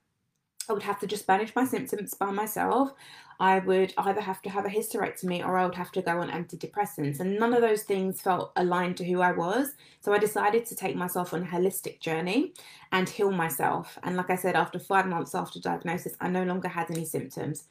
I 0.70 0.74
would 0.74 0.84
have 0.84 1.00
to 1.00 1.08
just 1.08 1.28
manage 1.28 1.56
my 1.56 1.66
symptoms 1.66 2.14
by 2.14 2.32
myself. 2.32 2.94
I 3.40 3.60
would 3.60 3.94
either 3.98 4.22
have 4.22 4.42
to 4.42 4.50
have 4.50 4.66
a 4.66 4.70
hysterectomy 4.70 5.46
or 5.46 5.58
I 5.58 5.66
would 5.66 5.76
have 5.76 5.92
to 5.92 6.02
go 6.02 6.20
on 6.22 6.30
antidepressants. 6.30 7.20
And 7.20 7.40
none 7.40 7.54
of 7.54 7.62
those 7.62 7.84
things 7.84 8.20
felt 8.20 8.52
aligned 8.56 8.98
to 8.98 9.06
who 9.06 9.22
I 9.22 9.32
was. 9.32 9.74
So 10.02 10.12
I 10.12 10.18
decided 10.18 10.66
to 10.66 10.76
take 10.76 10.96
myself 10.96 11.34
on 11.34 11.44
a 11.44 11.46
holistic 11.46 12.00
journey 12.00 12.54
and 12.92 13.08
heal 13.08 13.32
myself. 13.32 14.00
And 14.04 14.18
like 14.18 14.32
I 14.32 14.36
said, 14.36 14.56
after 14.56 14.80
five 14.80 15.06
months 15.06 15.36
after 15.36 15.60
diagnosis, 15.60 16.16
I 16.20 16.30
no 16.30 16.44
longer 16.44 16.68
had 16.68 16.90
any 16.90 17.06
symptoms. 17.06 17.66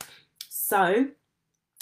So 0.58 1.08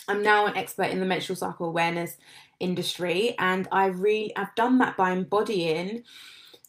I'm 0.09 0.23
now 0.23 0.47
an 0.47 0.57
expert 0.57 0.90
in 0.90 1.00
the 1.00 1.07
menstrual 1.07 1.37
cycle 1.37 1.66
awareness 1.66 2.16
industry, 2.61 3.35
and 3.38 3.69
I 3.73 3.87
really 3.87 4.37
I've 4.37 4.54
done 4.57 4.78
that 4.78 4.97
by 4.97 5.12
embodying 5.12 6.02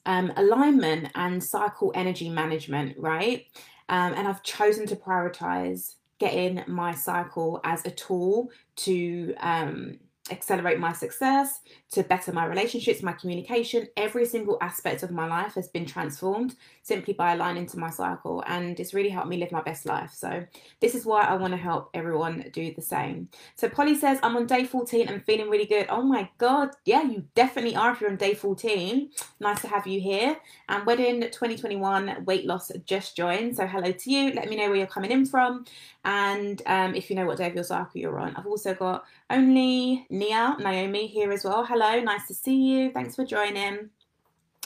um, 0.05 0.31
alignment 0.37 1.09
and 1.15 1.43
cycle 1.43 1.91
energy 1.95 2.29
management, 2.29 2.97
right? 2.97 3.47
Um, 3.89 4.13
and 4.13 4.27
I've 4.27 4.43
chosen 4.43 4.85
to 4.87 4.95
prioritize 4.95 5.95
getting 6.19 6.63
my 6.67 6.93
cycle 6.93 7.59
as 7.63 7.85
a 7.85 7.91
tool 7.91 8.49
to 8.77 9.33
um, 9.39 9.99
accelerate 10.31 10.79
my 10.79 10.91
success, 10.91 11.59
to 11.91 12.03
better 12.03 12.31
my 12.33 12.45
relationships, 12.45 13.03
my 13.03 13.13
communication. 13.13 13.87
Every 13.95 14.25
single 14.25 14.57
aspect 14.59 15.03
of 15.03 15.11
my 15.11 15.27
life 15.27 15.53
has 15.53 15.67
been 15.67 15.85
transformed 15.85 16.55
simply 16.81 17.13
by 17.13 17.33
aligning 17.33 17.67
to 17.67 17.79
my 17.79 17.89
cycle. 17.89 18.43
And 18.47 18.79
it's 18.79 18.93
really 18.93 19.09
helped 19.09 19.29
me 19.29 19.37
live 19.37 19.51
my 19.51 19.61
best 19.61 19.85
life. 19.85 20.11
So, 20.13 20.45
this 20.79 20.95
is 20.95 21.05
why 21.05 21.23
I 21.23 21.35
want 21.35 21.51
to 21.53 21.57
help 21.57 21.89
everyone 21.93 22.49
do 22.51 22.73
the 22.73 22.81
same. 22.81 23.29
So, 23.55 23.69
Polly 23.69 23.95
says, 23.95 24.19
I'm 24.23 24.35
on 24.35 24.47
day 24.47 24.65
14 24.65 25.07
and 25.07 25.23
feeling 25.23 25.49
really 25.49 25.65
good. 25.65 25.85
Oh 25.89 26.01
my 26.01 26.29
God. 26.37 26.71
Yeah, 26.85 27.03
you 27.03 27.25
definitely 27.35 27.75
are 27.75 27.91
if 27.91 28.01
you're 28.01 28.09
on 28.09 28.17
day 28.17 28.33
14. 28.33 29.09
Nice 29.39 29.61
to 29.61 29.67
have 29.67 29.85
you 29.85 30.01
here. 30.01 30.37
And 30.69 30.85
Wedding 30.85 31.21
2021 31.21 32.25
Weight 32.25 32.45
Loss 32.45 32.71
just 32.85 33.15
joined. 33.15 33.57
So, 33.57 33.67
hello 33.67 33.91
to 33.91 34.11
you. 34.11 34.31
Let 34.31 34.49
me 34.49 34.55
know 34.55 34.67
where 34.69 34.77
you're 34.77 34.87
coming 34.87 35.11
in 35.11 35.25
from. 35.25 35.65
And 36.03 36.61
um, 36.65 36.95
if 36.95 37.09
you 37.09 37.15
know 37.15 37.25
what 37.25 37.37
day 37.37 37.47
of 37.47 37.55
your 37.55 37.63
cycle 37.63 37.99
you're 37.99 38.19
on, 38.19 38.35
I've 38.35 38.45
also 38.45 38.73
got 38.73 39.05
only 39.29 40.05
Nia, 40.09 40.55
Naomi 40.59 41.07
here 41.07 41.31
as 41.31 41.43
well. 41.43 41.65
Hello, 41.65 41.99
nice 41.99 42.27
to 42.27 42.33
see 42.33 42.55
you. 42.55 42.91
Thanks 42.91 43.15
for 43.15 43.25
joining. 43.25 43.89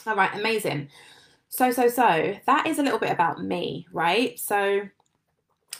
All 0.05 0.15
right, 0.15 0.33
amazing. 0.33 0.89
So, 1.49 1.71
so, 1.71 1.87
so 1.87 2.35
that 2.45 2.67
is 2.67 2.79
a 2.79 2.83
little 2.83 2.99
bit 2.99 3.11
about 3.11 3.43
me, 3.43 3.87
right? 3.91 4.39
So, 4.39 4.81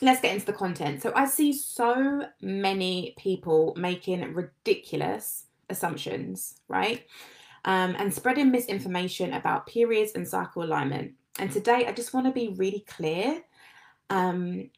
let's 0.00 0.20
get 0.20 0.34
into 0.34 0.46
the 0.46 0.52
content. 0.52 1.02
So, 1.02 1.12
I 1.14 1.26
see 1.26 1.52
so 1.52 2.26
many 2.40 3.14
people 3.18 3.74
making 3.76 4.34
ridiculous 4.34 5.44
assumptions, 5.68 6.56
right? 6.68 7.06
Um, 7.64 7.94
and 7.98 8.12
spreading 8.12 8.50
misinformation 8.50 9.34
about 9.34 9.66
periods 9.66 10.12
and 10.14 10.26
cycle 10.26 10.62
alignment. 10.62 11.12
And 11.38 11.52
today, 11.52 11.86
I 11.86 11.92
just 11.92 12.14
want 12.14 12.26
to 12.26 12.32
be 12.32 12.54
really 12.56 12.84
clear 12.88 13.42
um, 14.08 14.70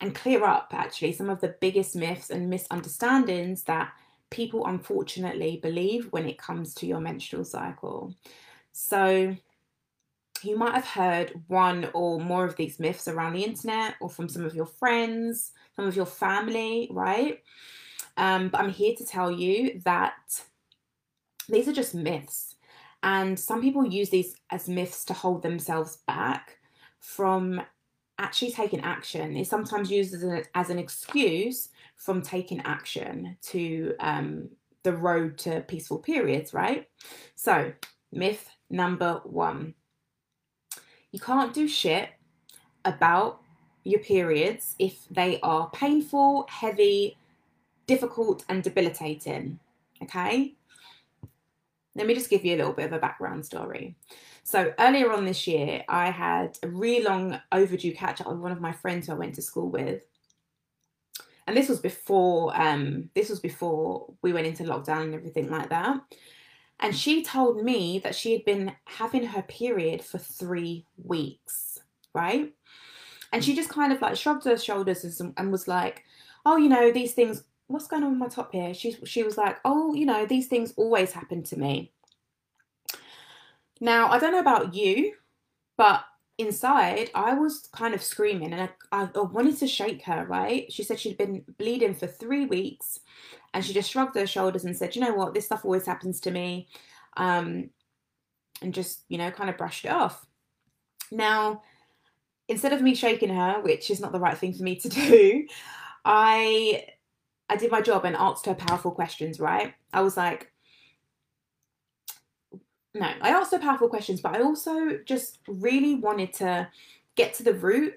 and 0.00 0.14
clear 0.14 0.44
up 0.44 0.72
actually 0.72 1.12
some 1.12 1.30
of 1.30 1.40
the 1.40 1.56
biggest 1.60 1.96
myths 1.96 2.30
and 2.30 2.50
misunderstandings 2.50 3.62
that 3.64 3.92
people 4.30 4.66
unfortunately 4.66 5.58
believe 5.62 6.06
when 6.10 6.26
it 6.28 6.38
comes 6.38 6.74
to 6.74 6.86
your 6.86 7.00
menstrual 7.00 7.44
cycle. 7.44 8.14
So, 8.72 9.36
you 10.42 10.56
might 10.56 10.74
have 10.74 10.86
heard 10.86 11.32
one 11.48 11.88
or 11.94 12.20
more 12.20 12.44
of 12.44 12.56
these 12.56 12.78
myths 12.78 13.08
around 13.08 13.32
the 13.32 13.44
internet 13.44 13.94
or 14.00 14.10
from 14.10 14.28
some 14.28 14.44
of 14.44 14.54
your 14.54 14.66
friends, 14.66 15.52
some 15.74 15.86
of 15.86 15.96
your 15.96 16.06
family, 16.06 16.88
right? 16.90 17.42
Um, 18.16 18.48
but 18.48 18.60
I'm 18.60 18.70
here 18.70 18.94
to 18.96 19.04
tell 19.04 19.30
you 19.30 19.80
that 19.84 20.42
these 21.48 21.68
are 21.68 21.72
just 21.72 21.94
myths. 21.94 22.56
And 23.02 23.38
some 23.38 23.62
people 23.62 23.86
use 23.86 24.10
these 24.10 24.34
as 24.50 24.68
myths 24.68 25.04
to 25.06 25.14
hold 25.14 25.42
themselves 25.42 25.98
back 26.06 26.58
from 26.98 27.60
actually 28.18 28.52
taking 28.52 28.80
action 28.80 29.36
is 29.36 29.48
sometimes 29.48 29.90
used 29.90 30.14
as 30.14 30.22
an, 30.22 30.42
as 30.54 30.70
an 30.70 30.78
excuse 30.78 31.68
from 31.96 32.22
taking 32.22 32.60
action 32.62 33.36
to 33.42 33.94
um, 34.00 34.48
the 34.82 34.92
road 34.92 35.38
to 35.38 35.60
peaceful 35.62 35.98
periods, 35.98 36.54
right? 36.54 36.88
So, 37.34 37.72
myth 38.12 38.48
number 38.70 39.20
one 39.24 39.74
you 41.16 41.20
can't 41.20 41.54
do 41.54 41.66
shit 41.66 42.10
about 42.84 43.40
your 43.84 44.00
periods 44.00 44.74
if 44.78 45.06
they 45.10 45.40
are 45.42 45.70
painful, 45.70 46.46
heavy, 46.50 47.16
difficult, 47.86 48.44
and 48.50 48.62
debilitating. 48.62 49.58
Okay? 50.02 50.54
Let 51.96 52.06
me 52.06 52.14
just 52.14 52.30
give 52.30 52.44
you 52.44 52.54
a 52.54 52.58
little 52.58 52.72
bit 52.74 52.86
of 52.86 52.92
a 52.92 52.98
background 52.98 53.46
story. 53.46 53.96
So 54.44 54.72
earlier 54.78 55.12
on 55.12 55.24
this 55.24 55.46
year, 55.46 55.82
I 55.88 56.10
had 56.10 56.58
a 56.62 56.68
really 56.68 57.02
long 57.02 57.40
overdue 57.50 57.92
catch 57.92 58.20
up 58.20 58.28
with 58.28 58.38
one 58.38 58.52
of 58.52 58.60
my 58.60 58.72
friends 58.72 59.06
who 59.06 59.14
I 59.14 59.16
went 59.16 59.34
to 59.36 59.42
school 59.42 59.70
with. 59.70 60.02
And 61.46 61.56
this 61.56 61.68
was 61.68 61.80
before 61.80 62.52
um, 62.60 63.10
this 63.14 63.30
was 63.30 63.40
before 63.40 64.12
we 64.22 64.32
went 64.32 64.46
into 64.46 64.64
lockdown 64.64 65.04
and 65.04 65.14
everything 65.14 65.50
like 65.50 65.70
that. 65.70 66.00
And 66.80 66.94
she 66.94 67.24
told 67.24 67.64
me 67.64 67.98
that 68.00 68.14
she 68.14 68.32
had 68.32 68.44
been 68.44 68.72
having 68.84 69.24
her 69.24 69.42
period 69.42 70.02
for 70.02 70.18
three 70.18 70.84
weeks, 71.02 71.80
right? 72.14 72.52
And 73.32 73.42
she 73.42 73.56
just 73.56 73.70
kind 73.70 73.92
of 73.92 74.02
like 74.02 74.16
shrugged 74.16 74.44
her 74.44 74.58
shoulders 74.58 75.20
and 75.20 75.50
was 75.50 75.66
like, 75.66 76.04
"Oh, 76.44 76.56
you 76.56 76.68
know, 76.68 76.92
these 76.92 77.14
things. 77.14 77.44
What's 77.68 77.88
going 77.88 78.04
on 78.04 78.10
with 78.10 78.18
my 78.18 78.28
top 78.28 78.52
here?" 78.52 78.74
She 78.74 78.96
she 79.04 79.22
was 79.22 79.36
like, 79.36 79.58
"Oh, 79.64 79.94
you 79.94 80.06
know, 80.06 80.26
these 80.26 80.46
things 80.48 80.72
always 80.76 81.12
happen 81.12 81.42
to 81.44 81.58
me." 81.58 81.92
Now, 83.80 84.08
I 84.08 84.18
don't 84.18 84.32
know 84.32 84.40
about 84.40 84.74
you, 84.74 85.14
but 85.76 86.04
inside 86.38 87.10
I 87.14 87.34
was 87.34 87.68
kind 87.72 87.94
of 87.94 88.02
screaming 88.02 88.52
and 88.52 88.68
I, 88.92 89.08
I, 89.14 89.20
wanted 89.20 89.56
to 89.58 89.66
shake 89.66 90.02
her, 90.04 90.26
right? 90.26 90.70
She 90.70 90.82
said 90.82 91.00
she'd 91.00 91.16
been 91.16 91.44
bleeding 91.58 91.94
for 91.94 92.06
three 92.06 92.44
weeks 92.44 93.00
and 93.54 93.64
she 93.64 93.72
just 93.72 93.90
shrugged 93.90 94.16
her 94.16 94.26
shoulders 94.26 94.64
and 94.64 94.76
said, 94.76 94.94
you 94.94 95.02
know 95.02 95.14
what, 95.14 95.32
this 95.32 95.46
stuff 95.46 95.64
always 95.64 95.86
happens 95.86 96.20
to 96.20 96.30
me. 96.30 96.68
Um, 97.16 97.70
and 98.62 98.74
just, 98.74 99.04
you 99.08 99.18
know, 99.18 99.30
kind 99.30 99.48
of 99.48 99.56
brushed 99.56 99.84
it 99.84 99.90
off. 99.90 100.26
Now, 101.10 101.62
instead 102.48 102.72
of 102.72 102.82
me 102.82 102.94
shaking 102.94 103.34
her, 103.34 103.60
which 103.62 103.90
is 103.90 104.00
not 104.00 104.12
the 104.12 104.20
right 104.20 104.36
thing 104.36 104.52
for 104.52 104.62
me 104.62 104.76
to 104.76 104.88
do, 104.90 105.46
I 106.04 106.84
I 107.48 107.56
did 107.56 107.70
my 107.70 107.80
job 107.80 108.04
and 108.04 108.16
asked 108.16 108.46
her 108.46 108.54
powerful 108.54 108.90
questions, 108.90 109.38
right? 109.38 109.74
I 109.92 110.00
was 110.00 110.16
like, 110.16 110.52
no, 112.94 113.12
I 113.20 113.28
asked 113.30 113.52
her 113.52 113.58
powerful 113.58 113.88
questions, 113.88 114.20
but 114.20 114.34
I 114.34 114.40
also 114.40 114.98
just 115.04 115.38
really 115.46 115.94
wanted 115.94 116.32
to 116.34 116.68
get 117.14 117.34
to 117.34 117.42
the 117.42 117.54
root 117.54 117.94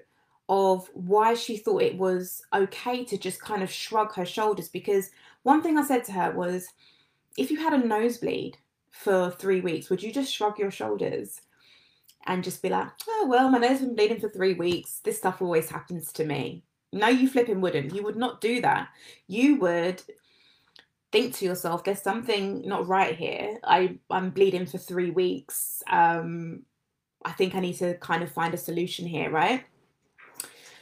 of 0.48 0.90
why 0.94 1.34
she 1.34 1.56
thought 1.56 1.82
it 1.82 1.96
was 1.96 2.42
okay 2.52 3.04
to 3.04 3.16
just 3.16 3.40
kind 3.40 3.62
of 3.62 3.70
shrug 3.70 4.14
her 4.14 4.26
shoulders. 4.26 4.68
Because 4.68 5.10
one 5.42 5.62
thing 5.62 5.78
I 5.78 5.84
said 5.84 6.04
to 6.04 6.12
her 6.12 6.32
was, 6.32 6.68
if 7.36 7.50
you 7.50 7.58
had 7.58 7.72
a 7.72 7.86
nosebleed 7.86 8.58
for 8.90 9.30
three 9.30 9.60
weeks, 9.60 9.88
would 9.88 10.02
you 10.02 10.12
just 10.12 10.32
shrug 10.32 10.58
your 10.58 10.70
shoulders 10.70 11.40
and 12.26 12.44
just 12.44 12.62
be 12.62 12.68
like, 12.68 12.88
oh, 13.08 13.26
well, 13.28 13.48
my 13.48 13.58
nose 13.58 13.78
has 13.78 13.80
been 13.80 13.94
bleeding 13.94 14.20
for 14.20 14.28
three 14.28 14.54
weeks. 14.54 15.00
This 15.04 15.18
stuff 15.18 15.40
always 15.40 15.70
happens 15.70 16.12
to 16.12 16.24
me. 16.24 16.64
No, 16.92 17.08
you 17.08 17.28
flipping 17.28 17.60
wouldn't. 17.60 17.94
You 17.94 18.02
would 18.02 18.16
not 18.16 18.40
do 18.40 18.60
that. 18.62 18.88
You 19.28 19.56
would 19.56 20.02
think 21.12 21.34
to 21.36 21.44
yourself, 21.44 21.84
there's 21.84 22.02
something 22.02 22.66
not 22.66 22.88
right 22.88 23.16
here. 23.16 23.58
I, 23.64 23.98
I'm 24.10 24.30
bleeding 24.30 24.66
for 24.66 24.78
three 24.78 25.10
weeks. 25.10 25.82
Um, 25.88 26.62
I 27.24 27.32
think 27.32 27.54
I 27.54 27.60
need 27.60 27.74
to 27.74 27.94
kind 27.98 28.22
of 28.22 28.32
find 28.32 28.54
a 28.54 28.58
solution 28.58 29.06
here, 29.06 29.30
right? 29.30 29.64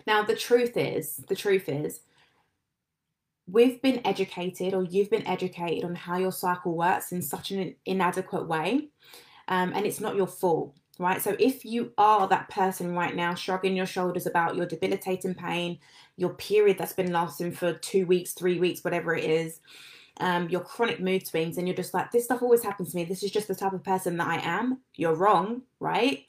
Now, 0.06 0.22
the 0.22 0.36
truth 0.36 0.76
is, 0.76 1.16
the 1.28 1.36
truth 1.36 1.68
is, 1.68 2.00
we've 3.46 3.80
been 3.82 4.06
educated 4.06 4.74
or 4.74 4.84
you've 4.84 5.10
been 5.10 5.26
educated 5.26 5.84
on 5.84 5.94
how 5.94 6.18
your 6.18 6.32
cycle 6.32 6.74
works 6.74 7.12
in 7.12 7.22
such 7.22 7.50
an 7.50 7.74
inadequate 7.86 8.46
way. 8.46 8.88
Um, 9.48 9.72
and 9.74 9.86
it's 9.86 10.00
not 10.00 10.16
your 10.16 10.26
fault, 10.26 10.74
right? 10.98 11.22
So 11.22 11.36
if 11.38 11.64
you 11.64 11.92
are 11.96 12.26
that 12.28 12.50
person 12.50 12.94
right 12.94 13.14
now 13.14 13.34
shrugging 13.34 13.76
your 13.76 13.86
shoulders 13.86 14.26
about 14.26 14.56
your 14.56 14.66
debilitating 14.66 15.34
pain, 15.34 15.78
your 16.16 16.34
period 16.34 16.76
that's 16.78 16.92
been 16.92 17.12
lasting 17.12 17.52
for 17.52 17.72
two 17.74 18.06
weeks, 18.06 18.32
three 18.32 18.58
weeks, 18.58 18.82
whatever 18.82 19.14
it 19.14 19.24
is, 19.24 19.60
um, 20.20 20.48
your 20.48 20.60
chronic 20.60 21.00
mood 21.00 21.26
swings, 21.26 21.56
and 21.56 21.68
you're 21.68 21.76
just 21.76 21.94
like, 21.94 22.10
this 22.10 22.24
stuff 22.24 22.42
always 22.42 22.64
happens 22.64 22.90
to 22.90 22.96
me. 22.96 23.04
This 23.04 23.22
is 23.22 23.30
just 23.30 23.46
the 23.46 23.54
type 23.54 23.72
of 23.72 23.84
person 23.84 24.16
that 24.16 24.26
I 24.26 24.40
am. 24.42 24.80
You're 24.96 25.14
wrong, 25.14 25.62
right? 25.78 26.26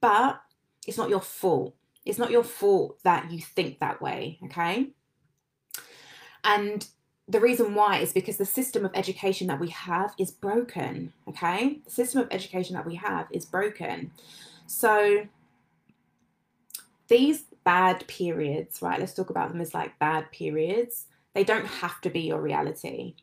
But 0.00 0.40
it's 0.86 0.98
not 0.98 1.10
your 1.10 1.20
fault. 1.20 1.74
It's 2.04 2.18
not 2.18 2.30
your 2.30 2.44
fault 2.44 3.02
that 3.02 3.30
you 3.30 3.40
think 3.40 3.80
that 3.80 4.00
way, 4.00 4.38
okay? 4.44 4.90
And 6.44 6.86
the 7.32 7.40
reason 7.40 7.74
why 7.74 7.96
is 7.96 8.12
because 8.12 8.36
the 8.36 8.44
system 8.44 8.84
of 8.84 8.90
education 8.94 9.46
that 9.46 9.58
we 9.58 9.70
have 9.70 10.14
is 10.18 10.30
broken, 10.30 11.14
okay? 11.26 11.78
The 11.86 11.90
system 11.90 12.20
of 12.20 12.28
education 12.30 12.76
that 12.76 12.86
we 12.86 12.94
have 12.96 13.26
is 13.30 13.46
broken. 13.46 14.10
So 14.66 15.26
these 17.08 17.44
bad 17.64 18.06
periods, 18.06 18.82
right? 18.82 19.00
Let's 19.00 19.14
talk 19.14 19.30
about 19.30 19.50
them 19.50 19.62
as 19.62 19.72
like 19.72 19.98
bad 19.98 20.30
periods. 20.30 21.06
They 21.32 21.42
don't 21.42 21.64
have 21.64 22.02
to 22.02 22.10
be 22.10 22.20
your 22.20 22.40
reality 22.40 23.14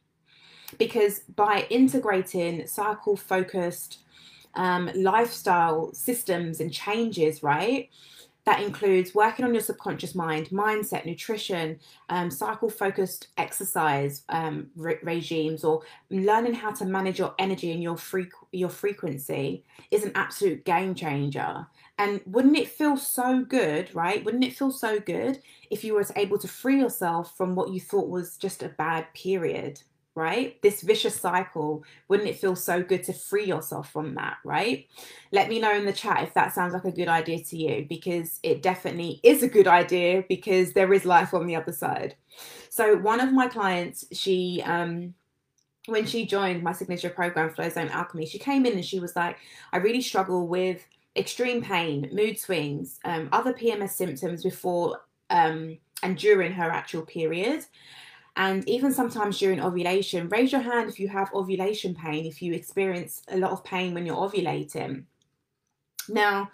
because 0.79 1.19
by 1.35 1.67
integrating 1.69 2.65
cycle 2.65 3.15
focused 3.15 3.99
um, 4.55 4.89
lifestyle 4.95 5.93
systems 5.93 6.59
and 6.59 6.73
changes, 6.73 7.43
right? 7.43 7.89
That 8.45 8.61
includes 8.61 9.13
working 9.13 9.45
on 9.45 9.53
your 9.53 9.61
subconscious 9.61 10.15
mind, 10.15 10.49
mindset, 10.49 11.05
nutrition, 11.05 11.79
um, 12.09 12.31
cycle 12.31 12.69
focused 12.69 13.27
exercise 13.37 14.23
um, 14.29 14.67
re- 14.75 14.97
regimes, 15.03 15.63
or 15.63 15.83
learning 16.09 16.53
how 16.53 16.71
to 16.71 16.85
manage 16.85 17.19
your 17.19 17.35
energy 17.37 17.71
and 17.71 17.83
your, 17.83 17.95
freq- 17.95 18.31
your 18.51 18.69
frequency 18.69 19.63
is 19.91 20.03
an 20.03 20.13
absolute 20.15 20.65
game 20.65 20.95
changer. 20.95 21.67
And 21.97 22.21
wouldn't 22.25 22.57
it 22.57 22.69
feel 22.69 22.95
so 22.97 23.43
good, 23.43 23.93
right? 23.93 24.23
Wouldn't 24.23 24.45
it 24.45 24.55
feel 24.55 24.71
so 24.71 24.99
good 24.99 25.41
if 25.69 25.83
you 25.83 25.93
were 25.93 26.05
able 26.15 26.39
to 26.39 26.47
free 26.47 26.79
yourself 26.79 27.35
from 27.35 27.55
what 27.55 27.71
you 27.71 27.81
thought 27.81 28.09
was 28.09 28.37
just 28.37 28.63
a 28.63 28.69
bad 28.69 29.13
period? 29.13 29.81
Right? 30.15 30.61
This 30.61 30.81
vicious 30.81 31.19
cycle, 31.19 31.83
wouldn't 32.07 32.29
it 32.29 32.37
feel 32.37 32.55
so 32.55 32.83
good 32.83 33.03
to 33.03 33.13
free 33.13 33.45
yourself 33.45 33.91
from 33.91 34.15
that, 34.15 34.37
right? 34.43 34.87
Let 35.31 35.49
me 35.49 35.59
know 35.59 35.73
in 35.73 35.85
the 35.85 35.93
chat 35.93 36.23
if 36.23 36.33
that 36.33 36.53
sounds 36.53 36.73
like 36.73 36.85
a 36.85 36.91
good 36.91 37.07
idea 37.07 37.43
to 37.43 37.57
you 37.57 37.85
because 37.87 38.39
it 38.43 38.61
definitely 38.61 39.19
is 39.23 39.43
a 39.43 39.47
good 39.47 39.67
idea 39.67 40.23
because 40.27 40.73
there 40.73 40.91
is 40.93 41.05
life 41.05 41.33
on 41.33 41.47
the 41.47 41.55
other 41.55 41.71
side. 41.71 42.15
So, 42.69 42.97
one 42.97 43.19
of 43.19 43.31
my 43.33 43.47
clients, 43.47 44.05
she, 44.11 44.61
um, 44.65 45.13
when 45.85 46.05
she 46.05 46.25
joined 46.25 46.63
my 46.63 46.73
signature 46.73 47.09
program, 47.09 47.49
Flow 47.49 47.69
Zone 47.69 47.89
Alchemy, 47.89 48.25
she 48.25 48.39
came 48.39 48.65
in 48.65 48.73
and 48.73 48.85
she 48.85 48.99
was 48.99 49.15
like, 49.15 49.37
I 49.71 49.77
really 49.77 50.01
struggle 50.01 50.47
with 50.47 50.85
extreme 51.15 51.61
pain, 51.61 52.09
mood 52.13 52.39
swings, 52.39 52.99
um, 53.05 53.29
other 53.31 53.53
PMS 53.53 53.91
symptoms 53.91 54.43
before 54.43 55.01
um, 55.29 55.77
and 56.03 56.17
during 56.17 56.51
her 56.53 56.69
actual 56.69 57.01
period. 57.01 57.65
And 58.39 58.67
even 58.69 58.93
sometimes 58.93 59.37
during 59.37 59.59
ovulation, 59.59 60.29
raise 60.29 60.53
your 60.53 60.61
hand 60.61 60.89
if 60.89 60.97
you 60.97 61.09
have 61.09 61.29
ovulation 61.33 61.93
pain, 61.93 62.25
if 62.25 62.41
you 62.41 62.53
experience 62.53 63.21
a 63.27 63.35
lot 63.35 63.51
of 63.51 63.65
pain 63.65 63.93
when 63.93 64.05
you're 64.05 64.15
ovulating. 64.15 65.03
Now, 66.07 66.49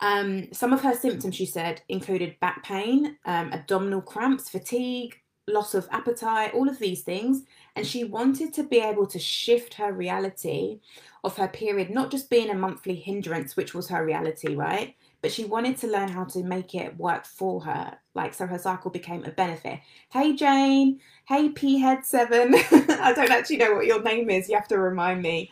um, 0.00 0.52
some 0.52 0.72
of 0.72 0.82
her 0.82 0.96
symptoms, 0.96 1.36
she 1.36 1.46
said, 1.46 1.80
included 1.88 2.40
back 2.40 2.64
pain, 2.64 3.18
um, 3.24 3.52
abdominal 3.52 4.02
cramps, 4.02 4.50
fatigue, 4.50 5.14
loss 5.46 5.74
of 5.74 5.86
appetite, 5.92 6.54
all 6.54 6.68
of 6.68 6.80
these 6.80 7.02
things. 7.02 7.44
And 7.76 7.86
she 7.86 8.02
wanted 8.02 8.52
to 8.54 8.64
be 8.64 8.78
able 8.78 9.06
to 9.06 9.20
shift 9.20 9.74
her 9.74 9.92
reality 9.92 10.80
of 11.22 11.36
her 11.36 11.46
period, 11.46 11.88
not 11.88 12.10
just 12.10 12.30
being 12.30 12.50
a 12.50 12.54
monthly 12.54 12.96
hindrance, 12.96 13.56
which 13.56 13.74
was 13.74 13.88
her 13.90 14.04
reality, 14.04 14.56
right? 14.56 14.96
But 15.22 15.32
she 15.32 15.44
wanted 15.44 15.76
to 15.78 15.86
learn 15.86 16.08
how 16.08 16.24
to 16.24 16.42
make 16.42 16.74
it 16.74 16.98
work 16.98 17.24
for 17.24 17.62
her, 17.62 17.96
like 18.14 18.34
so 18.34 18.46
her 18.46 18.58
cycle 18.58 18.90
became 18.90 19.24
a 19.24 19.30
benefit. 19.30 19.80
Hey 20.10 20.34
Jane, 20.34 21.00
hey 21.26 21.48
P 21.48 21.78
Head 21.78 22.04
Seven. 22.04 22.54
I 22.72 23.12
don't 23.14 23.30
actually 23.30 23.58
know 23.58 23.74
what 23.74 23.86
your 23.86 24.02
name 24.02 24.28
is. 24.30 24.48
You 24.48 24.56
have 24.56 24.68
to 24.68 24.78
remind 24.78 25.22
me. 25.22 25.50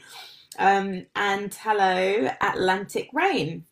Um, 0.59 1.07
and 1.15 1.55
hello 1.55 2.31
Atlantic 2.41 3.09
Rain. 3.13 3.65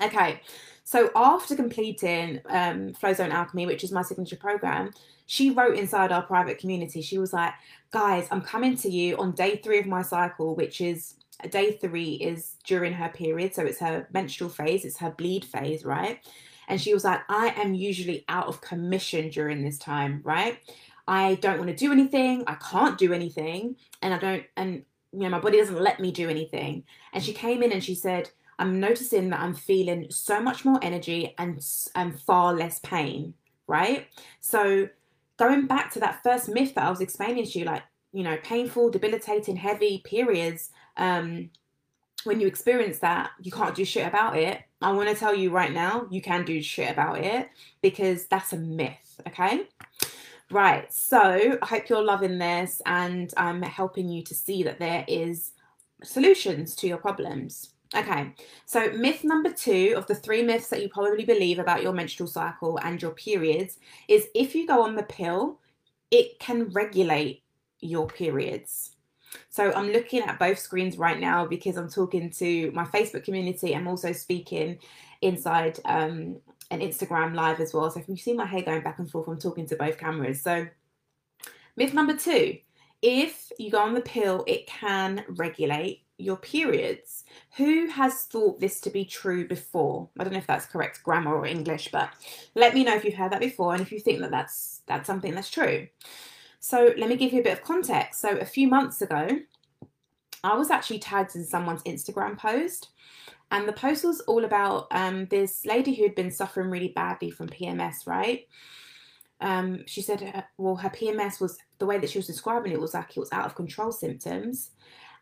Okay, 0.00 0.40
so 0.84 1.10
after 1.16 1.56
completing 1.56 2.40
um, 2.48 2.92
Flow 2.94 3.12
Zone 3.12 3.32
Alchemy, 3.32 3.66
which 3.66 3.82
is 3.82 3.92
my 3.92 4.02
signature 4.02 4.36
program, 4.36 4.90
she 5.26 5.50
wrote 5.50 5.76
inside 5.76 6.12
our 6.12 6.22
private 6.22 6.58
community, 6.58 7.02
she 7.02 7.18
was 7.18 7.32
like, 7.32 7.54
guys, 7.90 8.28
I'm 8.30 8.42
coming 8.42 8.76
to 8.76 8.90
you 8.90 9.16
on 9.16 9.32
day 9.32 9.56
three 9.56 9.78
of 9.78 9.86
my 9.86 10.02
cycle, 10.02 10.54
which 10.54 10.80
is 10.80 11.14
day 11.50 11.72
three 11.72 12.14
is 12.14 12.56
during 12.64 12.92
her 12.92 13.08
period. 13.08 13.54
So 13.54 13.62
it's 13.62 13.80
her 13.80 14.08
menstrual 14.12 14.50
phase, 14.50 14.84
it's 14.84 14.98
her 14.98 15.10
bleed 15.10 15.44
phase, 15.44 15.84
right? 15.84 16.20
And 16.68 16.80
she 16.80 16.94
was 16.94 17.04
like, 17.04 17.20
I 17.28 17.48
am 17.56 17.74
usually 17.74 18.24
out 18.28 18.46
of 18.46 18.60
commission 18.60 19.28
during 19.30 19.62
this 19.62 19.78
time, 19.78 20.20
right? 20.24 20.58
I 21.06 21.34
don't 21.36 21.58
want 21.58 21.70
to 21.70 21.76
do 21.76 21.92
anything. 21.92 22.44
I 22.46 22.54
can't 22.54 22.96
do 22.96 23.12
anything. 23.12 23.76
And 24.00 24.14
I 24.14 24.18
don't, 24.18 24.44
and, 24.56 24.84
you 25.12 25.20
know, 25.20 25.30
my 25.30 25.40
body 25.40 25.58
doesn't 25.58 25.80
let 25.80 26.00
me 26.00 26.12
do 26.12 26.30
anything. 26.30 26.84
And 27.12 27.22
she 27.22 27.32
came 27.32 27.62
in 27.62 27.72
and 27.72 27.82
she 27.82 27.94
said, 27.94 28.30
I'm 28.58 28.78
noticing 28.78 29.30
that 29.30 29.40
I'm 29.40 29.54
feeling 29.54 30.06
so 30.10 30.40
much 30.40 30.64
more 30.64 30.78
energy 30.82 31.34
and, 31.38 31.60
and 31.94 32.20
far 32.20 32.54
less 32.54 32.78
pain, 32.78 33.34
right? 33.66 34.06
So 34.40 34.88
going 35.36 35.66
back 35.66 35.90
to 35.92 36.00
that 36.00 36.22
first 36.22 36.48
myth 36.48 36.74
that 36.74 36.84
I 36.84 36.90
was 36.90 37.00
explaining 37.00 37.44
to 37.46 37.58
you, 37.58 37.64
like, 37.64 37.82
you 38.12 38.22
know, 38.22 38.36
painful, 38.42 38.90
debilitating, 38.90 39.56
heavy 39.56 40.02
periods, 40.04 40.70
um, 40.96 41.50
when 42.24 42.40
you 42.40 42.46
experience 42.46 42.98
that, 42.98 43.30
you 43.40 43.50
can't 43.50 43.74
do 43.74 43.84
shit 43.84 44.06
about 44.06 44.36
it. 44.36 44.60
I 44.80 44.92
want 44.92 45.08
to 45.08 45.14
tell 45.14 45.34
you 45.34 45.50
right 45.50 45.72
now, 45.72 46.06
you 46.10 46.20
can 46.22 46.44
do 46.44 46.62
shit 46.62 46.90
about 46.90 47.18
it 47.18 47.48
because 47.82 48.26
that's 48.26 48.52
a 48.52 48.58
myth, 48.58 49.20
okay? 49.26 49.68
Right, 50.50 50.92
so 50.92 51.58
I 51.62 51.66
hope 51.66 51.88
you're 51.88 52.04
loving 52.04 52.38
this 52.38 52.82
and 52.84 53.32
I'm 53.36 53.62
helping 53.62 54.08
you 54.08 54.22
to 54.24 54.34
see 54.34 54.62
that 54.64 54.78
there 54.78 55.04
is 55.08 55.52
solutions 56.02 56.74
to 56.76 56.86
your 56.86 56.98
problems. 56.98 57.70
Okay, 57.94 58.32
so 58.64 58.90
myth 58.92 59.22
number 59.22 59.50
two 59.50 59.94
of 59.96 60.06
the 60.06 60.14
three 60.14 60.42
myths 60.42 60.68
that 60.68 60.80
you 60.80 60.88
probably 60.88 61.24
believe 61.24 61.58
about 61.58 61.82
your 61.82 61.92
menstrual 61.92 62.28
cycle 62.28 62.78
and 62.78 63.00
your 63.00 63.10
periods 63.10 63.78
is 64.08 64.28
if 64.34 64.54
you 64.54 64.66
go 64.66 64.82
on 64.82 64.96
the 64.96 65.02
pill, 65.02 65.58
it 66.10 66.38
can 66.38 66.70
regulate 66.70 67.42
your 67.80 68.06
periods. 68.06 68.91
So 69.50 69.72
I'm 69.72 69.90
looking 69.92 70.20
at 70.20 70.38
both 70.38 70.58
screens 70.58 70.96
right 70.98 71.18
now 71.18 71.46
because 71.46 71.76
I'm 71.76 71.88
talking 71.88 72.30
to 72.30 72.70
my 72.72 72.84
Facebook 72.84 73.24
community. 73.24 73.74
I'm 73.74 73.88
also 73.88 74.12
speaking 74.12 74.78
inside 75.20 75.78
um, 75.84 76.36
an 76.70 76.80
Instagram 76.80 77.34
live 77.34 77.60
as 77.60 77.72
well. 77.72 77.90
So 77.90 78.00
if 78.00 78.08
you 78.08 78.16
see 78.16 78.34
my 78.34 78.46
hair 78.46 78.62
going 78.62 78.82
back 78.82 78.98
and 78.98 79.10
forth, 79.10 79.28
I'm 79.28 79.38
talking 79.38 79.66
to 79.68 79.76
both 79.76 79.98
cameras. 79.98 80.42
So 80.42 80.66
myth 81.76 81.94
number 81.94 82.16
two, 82.16 82.58
if 83.02 83.50
you 83.58 83.70
go 83.70 83.78
on 83.78 83.94
the 83.94 84.00
pill, 84.00 84.44
it 84.46 84.66
can 84.66 85.24
regulate 85.28 86.04
your 86.18 86.36
periods. 86.36 87.24
Who 87.56 87.88
has 87.88 88.24
thought 88.24 88.60
this 88.60 88.80
to 88.82 88.90
be 88.90 89.04
true 89.04 89.46
before? 89.46 90.08
I 90.18 90.24
don't 90.24 90.32
know 90.32 90.38
if 90.38 90.46
that's 90.46 90.66
correct 90.66 91.02
grammar 91.02 91.34
or 91.34 91.46
English, 91.46 91.90
but 91.90 92.10
let 92.54 92.74
me 92.74 92.84
know 92.84 92.94
if 92.94 93.04
you've 93.04 93.14
heard 93.14 93.32
that 93.32 93.40
before 93.40 93.72
and 93.72 93.82
if 93.82 93.90
you 93.92 93.98
think 93.98 94.20
that 94.20 94.30
that's 94.30 94.82
that's 94.86 95.06
something 95.06 95.34
that's 95.34 95.50
true. 95.50 95.88
So 96.64 96.94
let 96.96 97.08
me 97.08 97.16
give 97.16 97.32
you 97.32 97.40
a 97.40 97.42
bit 97.42 97.54
of 97.54 97.64
context. 97.64 98.20
So 98.20 98.36
a 98.36 98.44
few 98.44 98.68
months 98.68 99.02
ago, 99.02 99.40
I 100.44 100.56
was 100.56 100.70
actually 100.70 101.00
tagged 101.00 101.34
in 101.34 101.44
someone's 101.44 101.82
Instagram 101.82 102.38
post, 102.38 102.90
and 103.50 103.66
the 103.66 103.72
post 103.72 104.04
was 104.04 104.20
all 104.20 104.44
about 104.44 104.86
um, 104.92 105.26
this 105.26 105.66
lady 105.66 105.92
who 105.92 106.04
had 106.04 106.14
been 106.14 106.30
suffering 106.30 106.70
really 106.70 106.92
badly 106.94 107.30
from 107.30 107.48
PMS, 107.48 108.06
right? 108.06 108.46
Um, 109.40 109.82
she 109.88 110.02
said, 110.02 110.20
her, 110.20 110.44
well, 110.56 110.76
her 110.76 110.88
PMS 110.88 111.40
was 111.40 111.58
the 111.80 111.86
way 111.86 111.98
that 111.98 112.08
she 112.08 112.18
was 112.18 112.28
describing 112.28 112.70
it 112.70 112.80
was 112.80 112.94
like 112.94 113.10
it 113.10 113.18
was 113.20 113.32
out 113.32 113.46
of 113.46 113.56
control 113.56 113.90
symptoms 113.90 114.70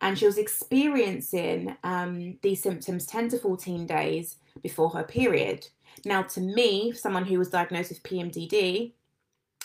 and 0.03 0.19
she 0.19 0.27
was 0.27 0.37
experiencing 0.37 1.75
um, 1.85 2.39
these 2.43 2.63
symptoms 2.63 3.07
10 3.07 3.31
to 3.31 3.39
14 3.39 3.87
days 3.87 4.37
before 4.63 4.91
her 4.91 5.05
period. 5.05 5.67
Now, 6.05 6.23
to 6.23 6.41
me, 6.41 6.93
someone 6.93 7.25
who 7.25 7.39
was 7.39 7.49
diagnosed 7.49 7.91
with 7.91 8.03
PMDD, 8.03 8.93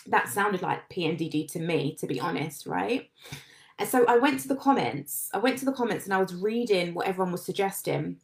that 0.08 0.30
sounded 0.30 0.62
like 0.62 0.90
PMDD 0.90 1.52
to 1.54 1.60
me, 1.60 1.96
to 2.00 2.08
be 2.08 2.20
honest, 2.20 2.66
right? 2.66 3.10
And 3.78 3.90
so 3.90 4.06
I 4.06 4.18
went 4.18 4.40
to 4.42 4.48
the 4.48 4.56
comments. 4.56 5.30
I 5.34 5.40
went 5.40 5.58
to 5.60 5.66
the 5.66 5.74
comments 5.74 6.06
and 6.06 6.14
I 6.14 6.20
was 6.22 6.34
reading 6.34 6.94
what 6.94 7.08
everyone 7.08 7.32
was 7.32 7.44
suggesting. 7.44 8.18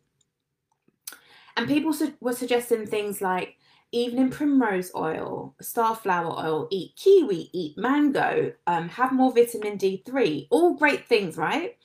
And 1.57 1.67
people 1.67 1.93
su- 1.93 2.13
were 2.21 2.33
suggesting 2.33 2.85
things 2.85 3.21
like 3.21 3.57
evening 3.91 4.29
primrose 4.29 4.91
oil, 4.95 5.53
starflower 5.61 6.41
oil, 6.43 6.67
eat 6.71 6.95
kiwi, 6.95 7.49
eat 7.51 7.77
mango, 7.77 8.53
um, 8.67 8.87
have 8.89 9.11
more 9.11 9.33
vitamin 9.33 9.77
D3, 9.77 10.47
all 10.49 10.75
great 10.75 11.07
things, 11.07 11.35
right? 11.35 11.77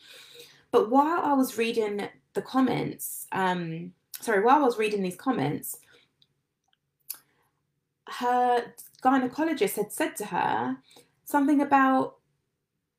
But 0.70 0.90
while 0.90 1.22
I 1.22 1.32
was 1.32 1.58
reading 1.58 2.08
the 2.34 2.42
comments, 2.42 3.26
um, 3.32 3.92
sorry, 4.20 4.44
while 4.44 4.62
I 4.62 4.66
was 4.66 4.78
reading 4.78 5.02
these 5.02 5.16
comments, 5.16 5.78
her 8.08 8.64
gynecologist 9.06 9.76
had 9.76 9.92
said 9.92 10.16
to 10.16 10.26
her 10.26 10.78
something 11.24 11.60
about, 11.60 12.16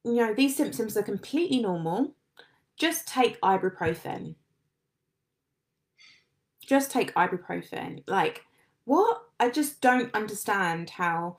you 0.06 0.15
know, 0.15 0.34
these 0.34 0.56
symptoms 0.56 0.96
are 0.96 1.04
completely 1.04 1.60
normal. 1.60 2.13
Just 2.78 3.08
take 3.08 3.39
ibuprofen. 3.41 4.36
Just 6.65 6.91
take 6.91 7.13
ibuprofen. 7.15 8.04
Like, 8.08 8.43
what? 8.86 9.24
I 9.39 9.50
just 9.50 9.82
don't 9.82 10.13
understand 10.15 10.91
how 10.91 11.38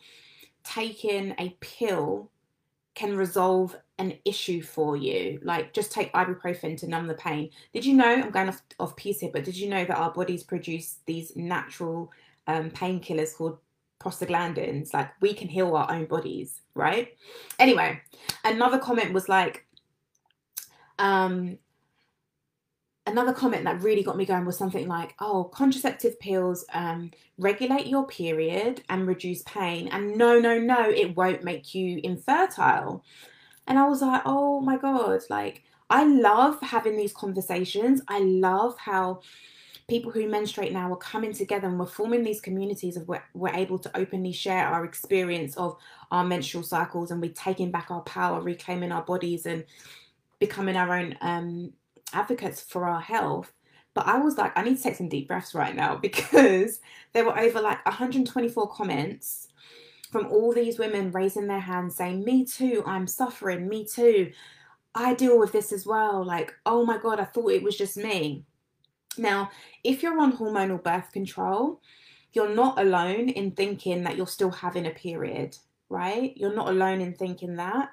taking 0.65 1.35
a 1.39 1.57
pill 1.61 2.31
can 2.95 3.17
resolve 3.17 3.77
an 3.99 4.19
issue 4.25 4.61
for 4.61 4.97
you. 4.97 5.41
Like 5.43 5.73
just 5.73 5.93
take 5.93 6.13
ibuprofen 6.13 6.77
to 6.79 6.89
numb 6.89 7.07
the 7.07 7.15
pain. 7.15 7.51
Did 7.73 7.85
you 7.85 7.95
know, 7.95 8.07
I'm 8.09 8.31
going 8.31 8.49
off, 8.49 8.63
off 8.79 8.97
piece 8.97 9.21
here, 9.21 9.31
but 9.33 9.45
did 9.45 9.57
you 9.57 9.69
know 9.69 9.85
that 9.85 9.97
our 9.97 10.13
bodies 10.13 10.43
produce 10.43 10.99
these 11.07 11.35
natural 11.37 12.13
um, 12.47 12.71
painkillers 12.71 13.35
called 13.37 13.59
prostaglandins? 14.01 14.93
Like 14.93 15.11
we 15.21 15.35
can 15.35 15.49
heal 15.49 15.75
our 15.77 15.91
own 15.91 16.07
bodies, 16.07 16.61
right? 16.75 17.09
Anyway, 17.59 18.01
another 18.45 18.79
comment 18.79 19.13
was 19.13 19.29
like, 19.29 19.67
um, 20.99 21.59
another 23.07 23.33
comment 23.33 23.65
that 23.65 23.83
really 23.83 24.03
got 24.03 24.17
me 24.17 24.25
going 24.25 24.45
was 24.45 24.59
something 24.59 24.87
like, 24.87 25.15
oh, 25.21 25.45
contraceptive 25.45 26.19
pills 26.21 26.65
um, 26.75 27.11
regulate 27.39 27.87
your 27.87 28.07
period 28.07 28.83
and 28.89 29.07
reduce 29.07 29.43
pain. 29.43 29.89
And 29.89 30.17
no, 30.17 30.39
no, 30.39 30.59
no, 30.59 30.89
it 30.89 31.17
won't 31.17 31.45
make 31.45 31.75
you 31.75 32.01
infertile. 32.05 33.05
And 33.67 33.79
I 33.79 33.89
was 33.89 34.03
like, 34.03 34.23
oh 34.25 34.61
my 34.61 34.77
God, 34.77 35.21
like, 35.31 35.63
I 35.91 36.05
love 36.05 36.61
having 36.61 36.97
these 36.97 37.13
conversations. 37.15 38.03
I 38.09 38.19
love 38.21 38.77
how 38.79 39.21
people 39.89 40.13
who 40.13 40.29
menstruate 40.29 40.73
now 40.73 40.93
are 40.93 40.97
coming 40.97 41.33
together 41.33 41.67
and 41.67 41.79
we're 41.79 41.87
forming 41.87 42.23
these 42.23 42.43
communities 42.43 42.97
of 42.97 43.09
where 43.09 43.25
we're 43.33 43.55
able 43.55 43.79
to 43.79 43.97
openly 43.97 44.33
share 44.33 44.67
our 44.67 44.85
experience 44.85 45.57
of 45.57 45.77
our 46.11 46.25
menstrual 46.25 46.63
cycles 46.63 47.11
and 47.11 47.23
we're 47.23 47.33
taking 47.33 47.71
back 47.71 47.91
our 47.91 48.03
power, 48.03 48.41
reclaiming 48.43 48.93
our 48.93 49.03
bodies 49.03 49.47
and 49.47 49.65
becoming 50.39 50.77
our 50.77 50.95
own 50.95 51.17
um, 51.23 51.73
advocates 52.13 52.61
for 52.61 52.85
our 52.85 53.01
health. 53.01 53.51
But 53.95 54.07
I 54.07 54.19
was 54.19 54.37
like, 54.37 54.57
I 54.57 54.63
need 54.63 54.77
to 54.77 54.83
take 54.83 54.95
some 54.95 55.09
deep 55.09 55.27
breaths 55.27 55.55
right 55.55 55.75
now 55.75 55.97
because 56.03 56.81
there 57.15 57.25
were 57.25 57.39
over 57.39 57.61
like 57.61 57.85
124 57.87 58.69
comments 58.69 59.49
from 60.13 60.27
all 60.27 60.53
these 60.53 60.79
women 60.79 61.11
raising 61.13 61.47
their 61.47 61.61
hands 61.61 61.97
saying, 61.97 62.25
Me 62.25 62.45
too, 62.45 62.83
I'm 62.87 63.07
suffering, 63.07 63.69
me 63.69 63.87
too. 63.87 64.33
I 64.95 65.15
deal 65.15 65.39
with 65.39 65.53
this 65.53 65.73
as 65.73 65.87
well. 65.87 66.25
Like, 66.25 66.55
oh 66.67 66.85
my 66.85 66.99
God, 66.99 67.21
I 67.21 67.25
thought 67.25 67.53
it 67.53 67.63
was 67.63 67.77
just 67.77 67.97
me. 67.97 68.45
Now, 69.19 69.51
if 69.85 70.03
you're 70.03 70.21
on 70.21 70.37
hormonal 70.37 70.83
birth 70.83 71.13
control, 71.13 71.81
you're 72.33 72.55
not 72.55 72.79
alone 72.79 73.29
in 73.29 73.53
thinking 73.53 74.05
that 74.05 74.17
you're 74.17 74.27
still 74.27 74.51
having 74.51 74.87
a 74.87 74.91
period, 74.91 75.57
right? 75.89 76.33
You're 76.37 76.55
not 76.55 76.69
alone 76.69 77.01
in 77.01 77.15
thinking 77.15 77.57
that. 77.57 77.91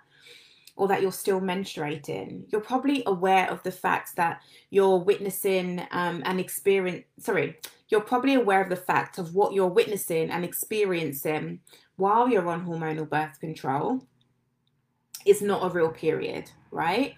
or 0.77 0.87
that 0.89 1.01
you're 1.01 1.11
still 1.11 1.39
menstruating, 1.39 2.43
you're 2.51 2.61
probably 2.61 3.01
aware 3.05 3.49
of 3.49 3.63
the 3.63 3.71
fact 3.71 4.15
that 4.17 4.41
you're 4.69 4.97
witnessing 4.97 5.81
um, 5.91 6.21
and 6.25 6.39
experience. 6.39 7.05
Sorry, 7.19 7.57
you're 7.89 8.01
probably 8.01 8.33
aware 8.33 8.61
of 8.61 8.69
the 8.69 8.75
fact 8.75 9.17
of 9.17 9.33
what 9.33 9.53
you're 9.53 9.67
witnessing 9.67 10.29
and 10.29 10.43
experiencing 10.43 11.61
while 11.95 12.27
you're 12.27 12.47
on 12.47 12.65
hormonal 12.65 13.09
birth 13.09 13.39
control 13.39 14.05
is 15.25 15.41
not 15.41 15.65
a 15.65 15.73
real 15.73 15.89
period, 15.89 16.51
right? 16.71 17.15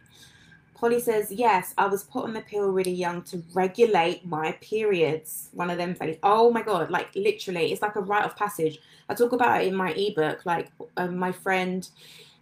Polly 0.77 0.99
says, 0.99 1.31
Yes, 1.31 1.73
I 1.77 1.87
was 1.87 2.03
put 2.03 2.23
on 2.25 2.33
the 2.33 2.41
pill 2.41 2.69
really 2.69 2.91
young 2.91 3.23
to 3.23 3.43
regulate 3.53 4.25
my 4.25 4.51
periods. 4.61 5.49
One 5.53 5.69
of 5.69 5.77
them 5.77 5.95
face. 5.95 6.17
Oh 6.21 6.51
my 6.51 6.61
God, 6.61 6.91
like 6.91 7.15
literally, 7.15 7.71
it's 7.71 7.81
like 7.81 7.95
a 7.95 8.01
rite 8.01 8.25
of 8.25 8.35
passage. 8.35 8.79
I 9.09 9.15
talk 9.15 9.31
about 9.31 9.61
it 9.61 9.67
in 9.67 9.75
my 9.75 9.91
ebook. 9.93 10.45
Like, 10.45 10.69
um, 10.95 11.17
my 11.17 11.31
friend, 11.31 11.87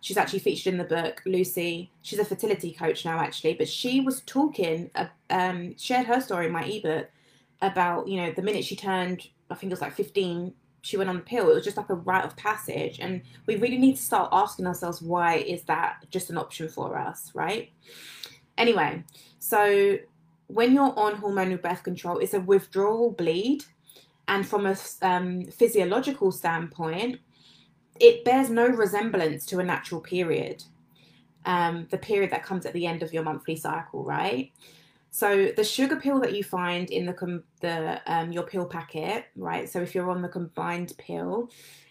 she's 0.02 0.17
actually 0.17 0.39
featured 0.39 0.74
in 0.74 0.78
the 0.78 0.84
book, 0.84 1.21
Lucy. 1.26 1.91
She's 2.02 2.19
a 2.19 2.26
fertility 2.26 2.74
coach 2.74 3.06
now, 3.06 3.19
actually, 3.19 3.54
but 3.54 3.69
she 3.69 4.02
was 4.02 4.21
talking, 4.21 4.91
uh, 4.95 5.08
um, 5.30 5.78
shared 5.78 6.08
her 6.08 6.19
story 6.19 6.48
in 6.48 6.52
my 6.52 6.65
ebook 6.65 7.10
about, 7.62 8.08
you 8.08 8.17
know, 8.17 8.32
the 8.32 8.41
minute 8.41 8.65
she 8.65 8.76
turned, 8.76 9.28
I 9.50 9.56
think 9.56 9.71
it 9.71 9.74
was 9.74 9.82
like 9.82 9.93
15, 9.93 10.54
she 10.82 10.98
went 10.98 11.10
on 11.10 11.15
the 11.15 11.21
pill. 11.24 11.50
It 11.50 11.56
was 11.56 11.63
just 11.63 11.78
like 11.78 11.89
a 11.89 11.95
rite 11.95 12.26
of 12.26 12.36
passage. 12.36 13.00
And 13.00 13.21
we 13.48 13.56
really 13.56 13.78
need 13.78 13.95
to 13.95 14.02
start 14.02 14.30
asking 14.32 14.67
ourselves, 14.67 15.02
why 15.02 15.38
is 15.38 15.63
that 15.63 16.06
just 16.12 16.30
an 16.30 16.38
option 16.38 16.69
for 16.69 16.98
us, 16.98 17.32
right? 17.34 17.71
Anyway, 18.58 19.04
so 19.39 19.98
when 20.48 20.74
you're 20.74 20.98
on 20.98 21.15
hormonal 21.15 21.62
birth 21.62 21.84
control, 21.84 22.20
it's 22.20 22.34
a 22.34 22.39
withdrawal 22.39 23.12
bleed. 23.12 23.63
And 24.28 24.48
from 24.48 24.65
a 24.65 24.76
um, 25.02 25.46
physiological 25.46 26.32
standpoint, 26.32 27.20
it 28.00 28.26
bears 28.26 28.50
no 28.50 28.68
resemblance 28.68 29.46
to 29.48 29.60
a 29.60 29.63
natural 29.63 30.02
period, 30.02 30.63
um, 31.46 31.88
the 31.91 31.98
period 31.98 32.32
that 32.32 32.44
comes 32.44 32.65
at 32.65 32.74
the 32.74 32.88
end 32.88 33.04
of 33.04 33.13
your 33.13 33.24
monthly 33.24 33.56
cycle, 33.56 34.04
right? 34.04 34.52
So 35.12 35.52
the 35.56 35.63
sugar 35.63 35.96
pill 35.96 36.20
that 36.22 36.34
you 36.34 36.44
find 36.44 36.89
in 36.89 37.06
the 37.06 37.13
com- 37.13 37.44
the 37.62 38.02
um, 38.06 38.32
your 38.34 38.44
pill 38.44 38.65
packet, 38.65 39.26
right? 39.36 39.70
So 39.70 39.80
if 39.80 39.96
you're 39.96 40.10
on 40.10 40.22
the 40.22 40.28
combined 40.28 40.94
pill, 40.98 41.50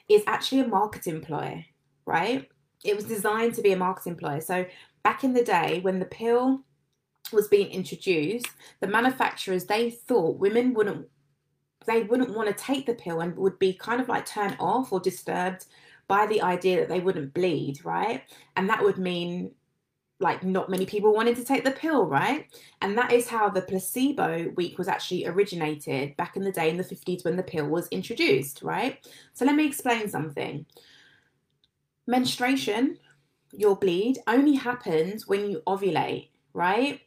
is 0.09 0.23
actually 0.27 0.61
a 0.61 0.69
marketing 0.69 1.23
ploy, 1.23 1.67
right? 2.05 2.47
It 2.85 2.95
was 2.95 3.05
designed 3.05 3.55
to 3.55 3.63
be 3.63 3.73
a 3.73 3.77
marketing 3.77 4.17
ploy. 4.17 4.41
So 4.41 4.67
back 5.05 5.23
in 5.23 5.35
the 5.35 5.45
day 5.45 5.79
when 5.83 6.01
the 6.01 6.05
pill 6.07 6.63
was 7.33 7.47
being 7.47 7.71
introduced, 7.71 8.49
the 8.81 8.89
manufacturers 8.89 9.67
they 9.67 9.91
thought 9.91 10.39
women 10.39 10.75
wouldn't 10.75 11.07
they 11.87 12.03
wouldn't 12.03 12.35
want 12.35 12.49
to 12.49 12.65
take 12.65 12.87
the 12.87 12.95
pill 12.95 13.21
and 13.21 13.37
would 13.37 13.59
be 13.59 13.75
kind 13.75 14.01
of 14.01 14.09
like 14.09 14.25
turned 14.25 14.57
off 14.59 14.91
or 14.91 15.01
disturbed 15.01 15.67
by 16.09 16.27
the 16.27 16.41
idea 16.41 16.81
that 16.81 16.89
they 16.89 17.01
wouldn't 17.01 17.35
bleed, 17.35 17.85
right? 17.85 18.23
And 18.57 18.69
that 18.71 18.83
would 18.83 18.99
mean 18.99 19.51
like 20.21 20.43
not 20.45 20.71
many 20.71 20.87
people 20.87 21.13
wanted 21.13 21.37
to 21.37 21.45
take 21.45 21.65
the 21.65 21.71
pill, 21.71 22.07
right? 22.07 22.47
And 22.81 22.97
that 22.97 23.13
is 23.13 23.29
how 23.29 23.51
the 23.51 23.63
placebo 23.63 24.51
week 24.57 24.79
was 24.79 24.89
actually 24.89 25.27
originated 25.27 26.17
back 26.17 26.37
in 26.37 26.43
the 26.43 26.53
day 26.53 26.71
in 26.71 26.79
the 26.79 26.85
50s 26.85 27.25
when 27.25 27.37
the 27.37 27.43
pill 27.43 27.67
was 27.67 27.89
introduced, 27.89 28.63
right? 28.63 29.07
So 29.35 29.45
let 29.45 29.57
me 29.57 29.67
explain 29.67 30.09
something. 30.09 30.65
Menstruation 32.07 32.99
your 33.57 33.77
bleed 33.77 34.19
only 34.27 34.55
happens 34.55 35.27
when 35.27 35.51
you 35.51 35.63
ovulate, 35.67 36.29
right? 36.53 37.01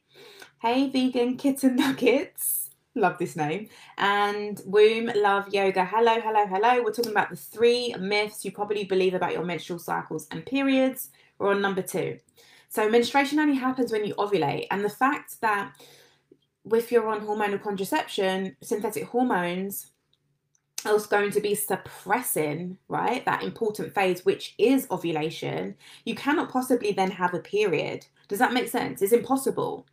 Hey, 0.61 0.89
vegan 0.89 1.37
kitten 1.37 1.75
nuggets. 1.75 2.69
Love 2.95 3.17
this 3.19 3.35
name. 3.35 3.69
And 3.97 4.59
womb 4.65 5.11
love 5.15 5.53
yoga. 5.53 5.85
Hello, 5.85 6.19
hello, 6.19 6.47
hello. 6.47 6.81
We're 6.83 6.91
talking 6.91 7.11
about 7.11 7.29
the 7.29 7.35
three 7.35 7.93
myths 7.99 8.43
you 8.43 8.51
probably 8.51 8.85
believe 8.85 9.13
about 9.13 9.33
your 9.33 9.45
menstrual 9.45 9.79
cycles 9.79 10.27
and 10.31 10.45
periods. 10.45 11.09
We're 11.37 11.51
on 11.51 11.61
number 11.61 11.83
two. 11.83 12.17
So, 12.69 12.89
menstruation 12.89 13.39
only 13.39 13.55
happens 13.55 13.91
when 13.91 14.03
you 14.03 14.15
ovulate. 14.15 14.67
And 14.71 14.83
the 14.83 14.89
fact 14.89 15.39
that 15.41 15.73
if 16.73 16.91
you're 16.91 17.07
on 17.07 17.21
hormonal 17.21 17.61
contraception, 17.61 18.57
synthetic 18.61 19.05
hormones 19.05 19.91
else 20.85 21.07
going 21.07 21.31
to 21.31 21.41
be 21.41 21.55
suppressing, 21.55 22.77
right, 22.87 23.25
that 23.25 23.43
important 23.43 23.93
phase, 23.93 24.23
which 24.25 24.55
is 24.57 24.87
ovulation, 24.91 25.75
you 26.05 26.15
cannot 26.15 26.51
possibly 26.51 26.91
then 26.91 27.11
have 27.11 27.33
a 27.33 27.39
period. 27.39 28.05
Does 28.27 28.39
that 28.39 28.53
make 28.53 28.67
sense? 28.67 29.01
It's 29.01 29.13
impossible. 29.13 29.85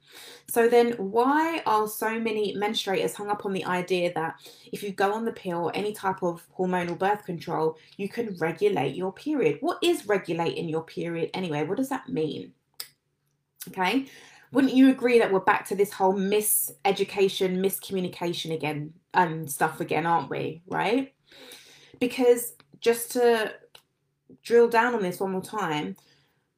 So 0.48 0.68
then, 0.68 0.92
why 0.92 1.62
are 1.66 1.86
so 1.86 2.18
many 2.18 2.54
menstruators 2.56 3.14
hung 3.14 3.30
up 3.30 3.46
on 3.46 3.52
the 3.52 3.64
idea 3.64 4.12
that 4.14 4.34
if 4.72 4.82
you 4.82 4.90
go 4.90 5.12
on 5.12 5.24
the 5.24 5.32
pill 5.32 5.66
or 5.66 5.76
any 5.76 5.92
type 5.92 6.22
of 6.22 6.46
hormonal 6.56 6.98
birth 6.98 7.24
control, 7.24 7.76
you 7.96 8.08
can 8.08 8.36
regulate 8.38 8.96
your 8.96 9.12
period? 9.12 9.58
What 9.60 9.78
is 9.82 10.06
regulating 10.06 10.68
your 10.68 10.82
period 10.82 11.30
anyway? 11.32 11.64
What 11.64 11.76
does 11.76 11.88
that 11.90 12.08
mean? 12.08 12.52
Okay. 13.68 14.06
Wouldn't 14.54 14.74
you 14.74 14.88
agree 14.88 15.18
that 15.18 15.32
we're 15.32 15.40
back 15.40 15.66
to 15.66 15.74
this 15.74 15.92
whole 15.92 16.14
miseducation, 16.14 17.58
miscommunication 17.58 18.54
again 18.54 18.94
and 19.12 19.50
stuff 19.50 19.80
again, 19.80 20.06
aren't 20.06 20.30
we? 20.30 20.62
Right? 20.68 21.12
Because 21.98 22.52
just 22.80 23.10
to 23.12 23.52
drill 24.44 24.68
down 24.68 24.94
on 24.94 25.02
this 25.02 25.18
one 25.18 25.32
more 25.32 25.42
time, 25.42 25.96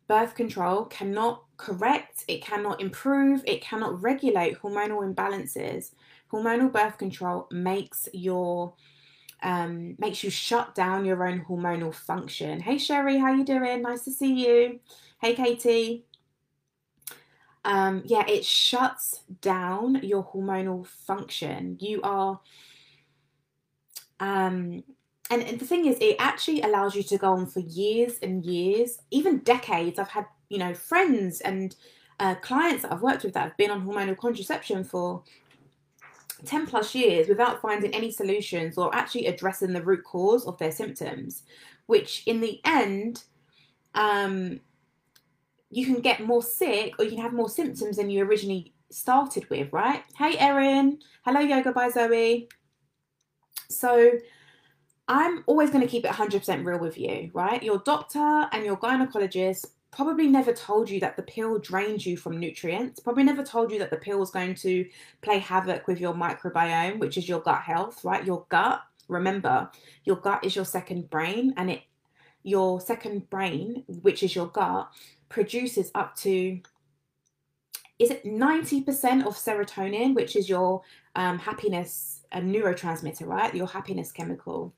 birth 0.09 0.35
control 0.35 0.85
cannot 0.85 1.45
correct, 1.57 2.27
it 2.29 2.45
cannot 2.45 2.83
improve, 2.83 3.43
it 3.47 3.63
cannot 3.63 4.03
regulate 4.03 4.61
hormonal 4.61 5.11
imbalances. 5.11 5.93
Hormonal 6.31 6.71
birth 6.71 6.99
control 6.99 7.49
makes 7.51 8.11
your 8.13 8.75
um, 9.43 9.97
makes 9.99 10.23
you 10.23 10.29
shut 10.29 10.75
down 10.75 11.07
your 11.07 11.27
own 11.27 11.47
hormonal 11.49 11.95
function. 11.95 12.61
Hey 12.61 12.77
Sherry, 12.77 13.17
how 13.17 13.33
you 13.33 13.45
doing? 13.45 13.81
Nice 13.81 14.05
to 14.05 14.13
see 14.13 14.35
you. 14.47 14.81
Hey 15.19 15.35
Katie 15.35 16.05
um, 17.67 18.03
yeah, 18.07 18.25
it 18.29 18.45
shuts 18.45 19.23
down 19.41 19.97
your 19.97 20.25
hormonal 20.25 20.87
function. 20.87 21.77
You 21.81 22.01
are, 22.03 22.41
um, 24.21 24.85
and, 25.31 25.43
and 25.43 25.59
the 25.59 25.67
thing 25.67 25.87
is, 25.87 25.99
it 26.01 26.15
actually 26.21 26.63
allows 26.63 26.95
you 26.95 27.03
to 27.03 27.19
go 27.19 27.33
on 27.33 27.47
for 27.47 27.59
years 27.59 28.21
and 28.23 28.45
years, 28.45 29.01
even 29.11 29.39
decades. 29.39 29.99
I've 29.99 30.09
had, 30.09 30.27
you 30.49 30.59
know, 30.59 30.75
friends 30.75 31.41
and 31.41 31.75
uh, 32.21 32.37
clients 32.37 32.85
that 32.85 32.93
I've 32.93 33.03
worked 33.03 33.25
with 33.25 33.35
that 33.35 33.43
have 33.43 33.57
been 33.57 33.73
on 33.73 33.85
hormonal 33.85 34.17
contraception 34.17 34.85
for 34.85 35.25
10 36.45 36.69
plus 36.69 36.95
years 36.95 37.27
without 37.27 37.61
finding 37.61 37.93
any 37.93 38.13
solutions 38.13 38.79
or 38.79 38.95
actually 38.95 39.27
addressing 39.27 39.73
the 39.73 39.83
root 39.83 40.05
cause 40.05 40.47
of 40.47 40.57
their 40.59 40.71
symptoms, 40.71 41.43
which 41.87 42.23
in 42.27 42.41
the 42.41 42.61
end, 42.65 43.25
um, 43.97 44.61
you 45.77 45.85
can 45.85 46.01
get 46.01 46.25
more 46.25 46.43
sick 46.43 46.95
or 46.99 47.05
you 47.05 47.11
can 47.11 47.21
have 47.21 47.35
more 47.35 47.51
symptoms 47.51 47.99
than 47.99 48.09
you 48.09 48.25
originally 48.25 48.73
started 48.91 49.49
with, 49.51 49.71
right? 49.75 50.03
Hey, 50.17 50.39
Erin. 50.39 51.01
Hello, 51.23 51.41
Yoga 51.41 51.71
by 51.71 51.91
Zoe. 51.91 52.49
So, 53.69 54.13
I'm 55.07 55.45
always 55.47 55.69
going 55.69 55.83
to 55.83 55.87
keep 55.87 56.07
it 56.07 56.13
100% 56.13 56.65
real 56.65 56.79
with 56.79 56.97
you, 56.97 57.31
right? 57.35 57.63
Your 57.63 57.81
doctor 57.81 58.49
and 58.53 58.65
your 58.65 58.79
gynecologist 58.79 59.67
probably 59.91 60.29
never 60.29 60.55
told 60.55 60.89
you 60.89 60.99
that 61.01 61.15
the 61.15 61.23
pill 61.23 61.59
drains 61.59 62.07
you 62.07 62.17
from 62.17 62.41
nutrients, 62.41 62.99
probably 62.99 63.25
never 63.25 63.45
told 63.45 63.71
you 63.71 63.79
that 63.79 63.91
the 63.91 63.99
pill 63.99 64.23
is 64.23 64.31
going 64.31 64.55
to 64.55 64.89
play 65.21 65.39
havoc 65.39 65.87
with 65.87 66.01
your 66.01 66.15
microbiome, 66.15 66.99
which 66.99 67.19
is 67.19 67.29
your 67.29 67.41
gut 67.41 67.61
health, 67.61 68.03
right? 68.03 68.25
Your 68.25 68.47
gut, 68.49 68.81
remember, 69.09 69.71
your 70.05 70.17
gut 70.17 70.43
is 70.43 70.57
your 70.57 70.65
second 70.65 71.11
brain 71.11 71.53
and 71.59 71.71
it 71.71 71.83
your 72.47 72.81
second 72.81 73.29
brain, 73.29 73.83
which 73.89 74.23
is 74.23 74.35
your 74.35 74.47
gut, 74.47 74.89
produces 75.29 75.91
up 75.95 76.17
to 76.17 76.61
is 77.99 78.11
it 78.11 78.25
90% 78.27 79.27
of 79.27 79.35
serotonin, 79.35 80.15
which 80.15 80.37
is 80.37 80.51
your 80.51 80.83
um, 81.15 81.39
happiness 81.39 82.17
a 82.33 82.41
neurotransmitter, 82.41 83.27
right? 83.27 83.55
Your 83.55 83.67
happiness 83.67 84.13
chemical. 84.13 84.75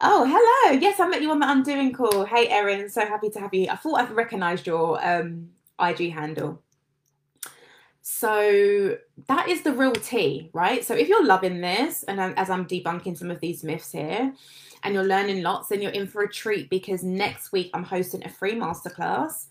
Oh, 0.00 0.24
hello. 0.26 0.78
Yes, 0.80 0.98
I 1.00 1.08
met 1.08 1.22
you 1.22 1.30
on 1.30 1.38
the 1.38 1.50
Undoing 1.50 1.92
call. 1.92 2.24
Hey, 2.24 2.48
Erin. 2.48 2.88
So 2.88 3.06
happy 3.06 3.30
to 3.30 3.40
have 3.40 3.54
you. 3.54 3.68
I 3.70 3.76
thought 3.76 4.00
I've 4.00 4.10
recognized 4.10 4.66
your 4.66 5.04
um, 5.06 5.48
IG 5.80 6.12
handle. 6.12 6.60
So 8.06 8.98
that 9.28 9.48
is 9.48 9.62
the 9.62 9.72
real 9.72 9.94
tea, 9.94 10.50
right? 10.52 10.84
So 10.84 10.94
if 10.94 11.08
you're 11.08 11.24
loving 11.24 11.62
this, 11.62 12.02
and 12.02 12.20
as 12.20 12.50
I'm 12.50 12.66
debunking 12.66 13.16
some 13.16 13.30
of 13.30 13.40
these 13.40 13.64
myths 13.64 13.92
here, 13.92 14.30
and 14.82 14.92
you're 14.92 15.06
learning 15.06 15.42
lots, 15.42 15.68
then 15.68 15.80
you're 15.80 15.90
in 15.90 16.06
for 16.06 16.22
a 16.22 16.30
treat 16.30 16.68
because 16.68 17.02
next 17.02 17.50
week 17.50 17.70
I'm 17.72 17.82
hosting 17.82 18.22
a 18.22 18.28
free 18.28 18.56
masterclass. 18.56 19.46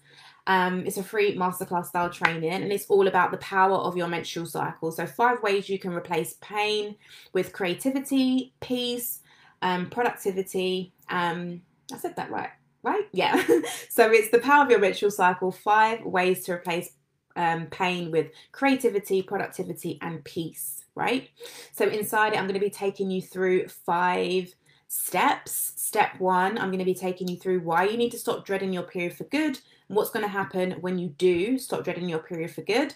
Um, 0.46 0.86
it's 0.86 0.98
a 0.98 1.04
free 1.04 1.36
masterclass 1.36 1.88
style 1.88 2.12
training, 2.12 2.52
and 2.52 2.72
it's 2.72 2.86
all 2.90 3.08
about 3.08 3.32
the 3.32 3.38
power 3.38 3.74
of 3.74 3.98
your 3.98 4.08
menstrual 4.08 4.46
cycle. 4.46 4.92
So, 4.92 5.08
five 5.08 5.42
ways 5.42 5.68
you 5.68 5.80
can 5.80 5.92
replace 5.92 6.36
pain 6.40 6.96
with 7.34 7.54
creativity, 7.54 8.54
peace, 8.62 9.22
um, 9.64 9.90
productivity. 9.90 10.94
Um, 11.10 11.64
I 11.92 11.98
said 11.98 12.16
that 12.18 12.30
right, 12.30 12.52
right? 12.84 13.08
Yeah. 13.14 13.44
so, 13.90 14.12
it's 14.12 14.30
the 14.30 14.40
power 14.40 14.64
of 14.64 14.70
your 14.70 14.80
menstrual 14.80 15.10
cycle, 15.10 15.52
five 15.52 16.06
ways 16.06 16.44
to 16.46 16.54
replace 16.54 16.92
um, 17.36 17.68
pain 17.68 18.12
with 18.12 18.28
creativity, 18.52 19.22
productivity, 19.22 19.98
and 20.02 20.24
peace, 20.24 20.86
right? 20.96 21.30
So, 21.72 21.88
inside 21.88 22.34
it, 22.34 22.40
I'm 22.40 22.46
going 22.46 22.60
to 22.60 22.60
be 22.60 22.70
taking 22.70 23.12
you 23.12 23.22
through 23.22 23.68
five 23.68 24.54
steps. 24.88 25.74
Step 25.76 26.20
one, 26.20 26.58
I'm 26.58 26.70
going 26.70 26.80
to 26.80 26.86
be 26.86 26.94
taking 26.94 27.28
you 27.28 27.38
through 27.38 27.62
why 27.62 27.86
you 27.86 27.98
need 27.98 28.12
to 28.12 28.20
stop 28.20 28.46
dreading 28.46 28.74
your 28.74 28.84
period 28.84 29.14
for 29.14 29.24
good 29.26 29.60
and 29.88 29.98
what's 29.98 30.12
going 30.12 30.26
to 30.26 30.32
happen 30.32 30.74
when 30.82 30.98
you 31.00 31.10
do 31.10 31.58
stop 31.58 31.84
dreading 31.84 32.10
your 32.10 32.20
period 32.20 32.52
for 32.52 32.62
good. 32.62 32.94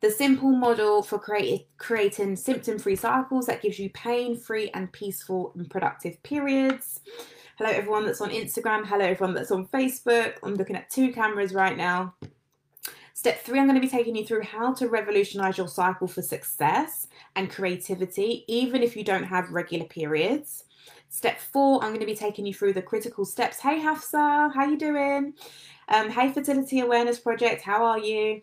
The 0.00 0.10
simple 0.10 0.50
model 0.50 1.02
for 1.02 1.18
create, 1.18 1.66
creating 1.76 2.36
symptom 2.36 2.78
free 2.78 2.94
cycles 2.94 3.46
that 3.46 3.62
gives 3.62 3.80
you 3.80 3.90
pain 3.90 4.36
free 4.36 4.70
and 4.72 4.92
peaceful 4.92 5.52
and 5.56 5.68
productive 5.68 6.22
periods. 6.22 7.00
Hello, 7.56 7.70
everyone 7.70 8.06
that's 8.06 8.20
on 8.20 8.30
Instagram. 8.30 8.86
Hello, 8.86 9.04
everyone 9.04 9.34
that's 9.34 9.50
on 9.50 9.66
Facebook. 9.66 10.34
I'm 10.44 10.54
looking 10.54 10.76
at 10.76 10.90
two 10.90 11.12
cameras 11.12 11.52
right 11.52 11.76
now. 11.76 12.14
Step 13.18 13.42
three, 13.42 13.58
I'm 13.58 13.66
going 13.66 13.74
to 13.74 13.84
be 13.84 13.90
taking 13.90 14.14
you 14.14 14.24
through 14.24 14.44
how 14.44 14.72
to 14.74 14.88
revolutionize 14.88 15.58
your 15.58 15.66
cycle 15.66 16.06
for 16.06 16.22
success 16.22 17.08
and 17.34 17.50
creativity, 17.50 18.44
even 18.46 18.80
if 18.80 18.96
you 18.96 19.02
don't 19.02 19.24
have 19.24 19.50
regular 19.50 19.86
periods. 19.86 20.62
Step 21.08 21.40
four, 21.40 21.82
I'm 21.82 21.88
going 21.88 21.98
to 21.98 22.06
be 22.06 22.14
taking 22.14 22.46
you 22.46 22.54
through 22.54 22.74
the 22.74 22.80
critical 22.80 23.24
steps. 23.24 23.58
Hey, 23.58 23.80
Hafsa, 23.80 24.52
how 24.54 24.66
you 24.66 24.78
doing? 24.78 25.34
Um, 25.88 26.10
hey, 26.10 26.30
Fertility 26.30 26.78
Awareness 26.78 27.18
Project, 27.18 27.62
how 27.62 27.84
are 27.84 27.98
you? 27.98 28.40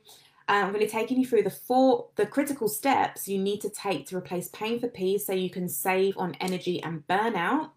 Um, 0.49 0.65
I'm 0.65 0.71
going 0.73 0.81
to 0.81 0.87
be 0.87 0.87
taking 0.87 1.21
you 1.21 1.25
through 1.25 1.43
the 1.43 1.51
four, 1.51 2.07
the 2.17 2.25
critical 2.25 2.67
steps 2.67 3.29
you 3.29 3.39
need 3.39 3.61
to 3.61 3.69
take 3.69 4.07
to 4.07 4.17
replace 4.17 4.49
pain 4.49 4.81
for 4.81 4.89
peace 4.89 5.25
so 5.25 5.31
you 5.31 5.49
can 5.49 5.69
save 5.69 6.17
on 6.17 6.35
energy 6.41 6.83
and 6.83 7.07
burnout. 7.07 7.69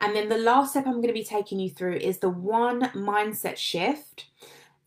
And 0.00 0.16
then 0.16 0.30
the 0.30 0.38
last 0.38 0.70
step 0.70 0.86
I'm 0.86 1.02
going 1.02 1.08
to 1.08 1.12
be 1.12 1.22
taking 1.22 1.60
you 1.60 1.68
through 1.68 1.96
is 1.96 2.20
the 2.20 2.30
one 2.30 2.80
mindset 2.92 3.58
shift 3.58 4.24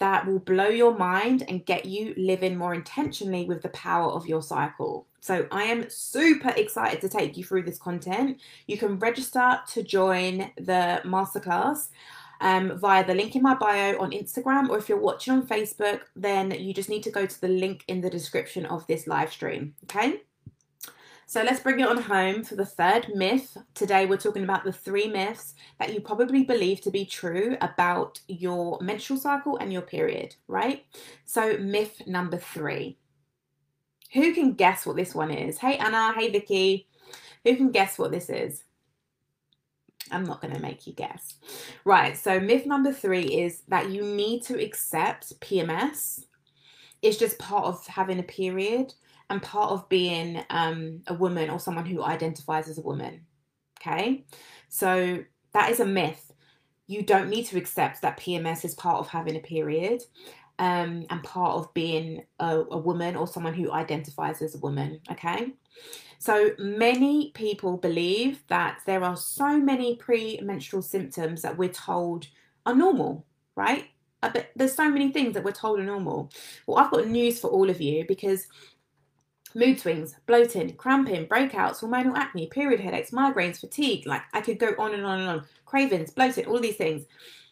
that 0.04 0.28
will 0.28 0.40
blow 0.40 0.68
your 0.68 0.94
mind 0.98 1.46
and 1.48 1.66
get 1.66 1.86
you 1.86 2.14
living 2.18 2.58
more 2.58 2.74
intentionally 2.74 3.46
with 3.46 3.62
the 3.62 3.70
power 3.70 4.12
of 4.12 4.28
your 4.28 4.42
cycle. 4.42 5.08
So, 5.22 5.48
I 5.50 5.64
am 5.64 5.90
super 5.90 6.50
excited 6.50 7.00
to 7.00 7.08
take 7.08 7.38
you 7.38 7.46
through 7.46 7.64
this 7.64 7.80
content. 7.80 8.42
You 8.68 8.78
can 8.78 9.00
register 9.00 9.62
to 9.66 9.82
join 9.82 10.52
the 10.58 11.02
masterclass 11.06 11.88
um, 12.42 12.78
via 12.78 13.08
the 13.08 13.16
link 13.16 13.38
in 13.38 13.42
my 13.42 13.56
bio 13.56 13.98
on 13.98 14.12
Instagram, 14.12 14.68
or 14.68 14.78
if 14.78 14.90
you're 14.90 15.00
watching 15.00 15.36
on 15.36 15.48
Facebook, 15.48 16.02
then 16.18 16.52
you 16.52 16.74
just 16.74 16.90
need 16.90 17.04
to 17.04 17.12
go 17.12 17.26
to 17.26 17.40
the 17.40 17.48
link 17.48 17.86
in 17.88 18.02
the 18.02 18.10
description 18.10 18.66
of 18.66 18.86
this 18.88 19.08
live 19.08 19.32
stream. 19.32 19.74
Okay. 19.86 20.20
So 21.26 21.42
let's 21.42 21.62
bring 21.62 21.80
it 21.80 21.88
on 21.88 21.98
home 22.02 22.44
for 22.44 22.56
the 22.56 22.66
third 22.66 23.08
myth. 23.16 23.58
Today 23.74 24.06
we're 24.06 24.18
talking 24.18 24.44
about 24.44 24.66
the 24.66 24.74
three 24.74 25.08
myths 25.08 25.56
that 25.80 25.94
you 25.94 26.02
probably 26.02 26.44
believe 26.44 26.82
to 26.82 26.92
be 26.92 27.06
true 27.06 27.58
about 27.62 28.20
your 28.28 28.78
menstrual 28.82 29.20
cycle 29.20 29.58
and 29.58 29.72
your 29.72 29.82
period, 29.82 30.36
right? 30.48 30.86
So 31.26 31.58
myth 31.58 32.02
number 32.06 32.38
three. 32.38 32.98
Who 34.14 34.34
can 34.34 34.54
guess 34.54 34.86
what 34.86 34.98
this 34.98 35.16
one 35.16 35.32
is? 35.32 35.58
Hey 35.58 35.78
Anna, 35.78 36.14
hey 36.14 36.30
Vicky. 36.30 36.88
Who 37.46 37.56
can 37.56 37.72
guess 37.72 37.98
what 37.98 38.12
this 38.12 38.30
is? 38.30 38.64
I'm 40.12 40.26
not 40.26 40.42
going 40.42 40.54
to 40.54 40.62
make 40.62 40.86
you 40.86 40.94
guess. 40.94 41.36
Right, 41.86 42.18
so 42.18 42.40
myth 42.40 42.66
number 42.66 42.92
three 42.92 43.24
is 43.24 43.64
that 43.70 43.90
you 43.90 44.04
need 44.04 44.44
to 44.44 44.62
accept 44.62 45.40
PMS. 45.40 46.26
It's 47.02 47.18
just 47.18 47.40
part 47.40 47.66
of 47.66 47.88
having 47.88 48.20
a 48.20 48.24
period 48.24 48.94
and 49.30 49.42
part 49.42 49.72
of 49.72 49.88
being 49.90 50.44
um, 50.50 51.02
a 51.08 51.14
woman 51.14 51.50
or 51.50 51.60
someone 51.60 51.86
who 51.86 52.04
identifies 52.04 52.68
as 52.68 52.78
a 52.78 52.82
woman. 52.82 53.26
Okay, 53.82 54.26
so 54.70 55.24
that 55.54 55.72
is 55.72 55.80
a 55.80 55.86
myth. 55.86 56.32
You 56.88 57.02
don't 57.04 57.30
need 57.30 57.46
to 57.48 57.58
accept 57.58 58.02
that 58.02 58.20
PMS 58.20 58.66
is 58.66 58.76
part 58.76 59.00
of 59.00 59.08
having 59.08 59.36
a 59.36 59.40
period 59.40 60.04
um, 60.60 61.06
and 61.10 61.24
part 61.24 61.56
of 61.56 61.74
being 61.74 62.24
a, 62.40 62.64
a 62.72 62.78
woman 62.78 63.16
or 63.16 63.28
someone 63.28 63.54
who 63.54 63.72
identifies 63.72 64.42
as 64.42 64.56
a 64.56 64.60
woman. 64.60 65.00
Okay, 65.12 65.54
so 66.20 66.52
many 66.58 67.32
people 67.32 67.76
believe 67.76 68.44
that 68.48 68.80
there 68.86 69.04
are 69.04 69.18
so 69.18 69.60
many 69.60 69.98
premenstrual 69.98 70.82
symptoms 70.82 71.42
that 71.42 71.58
we're 71.58 71.68
told 71.68 72.28
are 72.66 72.76
normal, 72.76 73.26
right? 73.56 73.88
But 74.22 74.52
there's 74.56 74.74
so 74.74 74.90
many 74.90 75.12
things 75.12 75.34
that 75.34 75.44
we're 75.44 75.52
told 75.52 75.80
are 75.80 75.86
normal. 75.86 76.32
Well, 76.66 76.78
I've 76.78 76.92
got 76.92 77.08
news 77.08 77.42
for 77.42 77.50
all 77.50 77.70
of 77.70 77.82
you 77.82 78.06
because 78.08 78.48
mood 79.56 79.80
swings, 79.80 80.16
bloating, 80.26 80.76
cramping, 80.76 81.28
breakouts, 81.28 81.82
hormonal 81.82 82.16
acne, 82.16 82.48
period 82.48 82.80
headaches, 82.80 83.12
migraines, 83.12 83.60
fatigue. 83.60 84.06
Like 84.06 84.24
I 84.34 84.42
could 84.42 84.60
go 84.60 84.74
on 84.78 84.94
and 84.94 85.06
on 85.06 85.20
and 85.20 85.30
on. 85.30 85.46
Cravings, 85.66 86.12
bloating, 86.12 86.46
all 86.46 86.60
these 86.60 86.76
things. 86.76 87.06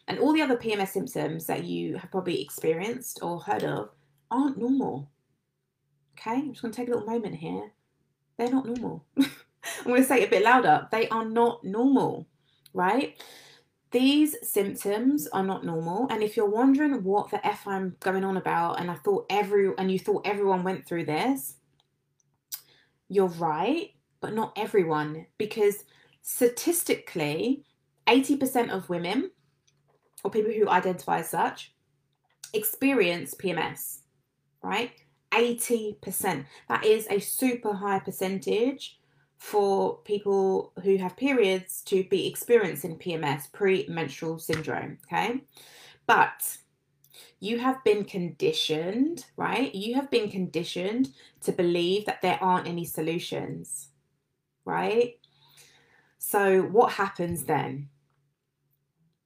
And 0.08 0.18
all 0.18 0.32
the 0.32 0.42
other 0.42 0.56
PMS 0.56 0.88
symptoms 0.88 1.46
that 1.46 1.64
you 1.64 1.96
have 1.96 2.10
probably 2.10 2.42
experienced 2.42 3.20
or 3.22 3.40
heard 3.40 3.64
of 3.64 3.90
aren't 4.30 4.58
normal. 4.58 5.08
Okay, 6.18 6.32
I'm 6.32 6.50
just 6.50 6.62
going 6.62 6.72
to 6.72 6.76
take 6.76 6.88
a 6.88 6.92
little 6.92 7.06
moment 7.06 7.36
here. 7.36 7.72
They're 8.36 8.50
not 8.50 8.66
normal. 8.66 9.04
I'm 9.18 9.86
going 9.86 10.02
to 10.02 10.08
say 10.08 10.22
it 10.22 10.28
a 10.28 10.30
bit 10.30 10.44
louder. 10.44 10.88
They 10.90 11.08
are 11.08 11.24
not 11.24 11.62
normal, 11.64 12.26
right? 12.74 13.16
These 13.92 14.36
symptoms 14.48 15.28
are 15.28 15.42
not 15.42 15.64
normal. 15.64 16.08
And 16.10 16.22
if 16.22 16.36
you're 16.36 16.48
wondering 16.48 17.04
what 17.04 17.30
the 17.30 17.44
F 17.46 17.66
I'm 17.66 17.96
going 18.00 18.24
on 18.24 18.36
about, 18.36 18.80
and 18.80 18.90
I 18.90 18.94
thought 18.94 19.26
every 19.30 19.70
and 19.78 19.90
you 19.90 19.98
thought 19.98 20.26
everyone 20.26 20.64
went 20.64 20.86
through 20.86 21.04
this, 21.04 21.56
you're 23.12 23.26
right, 23.26 23.90
but 24.20 24.34
not 24.34 24.52
everyone, 24.56 25.26
because 25.36 25.84
statistically, 26.22 27.64
80% 28.06 28.70
of 28.70 28.88
women 28.88 29.30
or 30.24 30.30
people 30.30 30.52
who 30.52 30.68
identify 30.68 31.18
as 31.18 31.30
such 31.30 31.74
experience 32.54 33.34
PMS, 33.34 33.98
right? 34.62 34.92
80%. 35.32 36.46
That 36.68 36.84
is 36.84 37.06
a 37.10 37.18
super 37.18 37.74
high 37.74 37.98
percentage 37.98 38.98
for 39.36 39.98
people 40.04 40.72
who 40.82 40.96
have 40.96 41.16
periods 41.16 41.82
to 41.86 42.04
be 42.04 42.28
experiencing 42.28 42.98
PMS, 42.98 43.52
premenstrual 43.52 44.38
syndrome, 44.38 44.98
okay? 45.06 45.42
But 46.06 46.58
you 47.42 47.58
have 47.58 47.82
been 47.82 48.04
conditioned, 48.04 49.26
right? 49.36 49.74
You 49.74 49.96
have 49.96 50.08
been 50.12 50.30
conditioned 50.30 51.08
to 51.40 51.50
believe 51.50 52.06
that 52.06 52.22
there 52.22 52.38
aren't 52.40 52.68
any 52.68 52.84
solutions, 52.84 53.88
right? 54.64 55.18
So, 56.18 56.62
what 56.62 56.92
happens 56.92 57.42
then? 57.42 57.88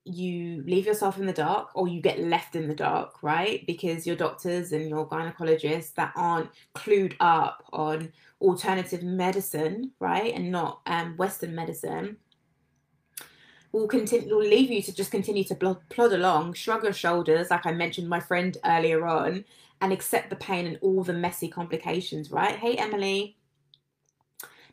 You 0.03 0.63
leave 0.65 0.87
yourself 0.87 1.19
in 1.19 1.27
the 1.27 1.31
dark 1.31 1.69
or 1.75 1.87
you 1.87 2.01
get 2.01 2.17
left 2.17 2.55
in 2.55 2.67
the 2.67 2.73
dark, 2.73 3.21
right? 3.21 3.63
Because 3.67 4.07
your 4.07 4.15
doctors 4.15 4.71
and 4.71 4.89
your 4.89 5.07
gynecologists 5.07 5.93
that 5.93 6.11
aren't 6.15 6.49
clued 6.73 7.13
up 7.19 7.65
on 7.71 8.11
alternative 8.41 9.03
medicine, 9.03 9.91
right? 9.99 10.33
And 10.33 10.51
not 10.51 10.81
um, 10.87 11.17
Western 11.17 11.53
medicine, 11.53 12.17
will 13.71 13.87
continue 13.87 14.35
will 14.35 14.45
leave 14.45 14.71
you 14.71 14.81
to 14.81 14.93
just 14.93 15.11
continue 15.11 15.43
to 15.45 15.55
plod 15.55 16.13
along, 16.13 16.53
shrug 16.53 16.83
your 16.83 16.93
shoulders, 16.93 17.49
like 17.49 17.65
I 17.65 17.71
mentioned 17.71 18.09
my 18.09 18.19
friend 18.19 18.57
earlier 18.65 19.05
on, 19.05 19.45
and 19.81 19.93
accept 19.93 20.29
the 20.29 20.35
pain 20.35 20.65
and 20.65 20.79
all 20.81 21.03
the 21.03 21.13
messy 21.13 21.47
complications, 21.47 22.31
right? 22.31 22.55
Hey 22.55 22.75
Emily. 22.75 23.37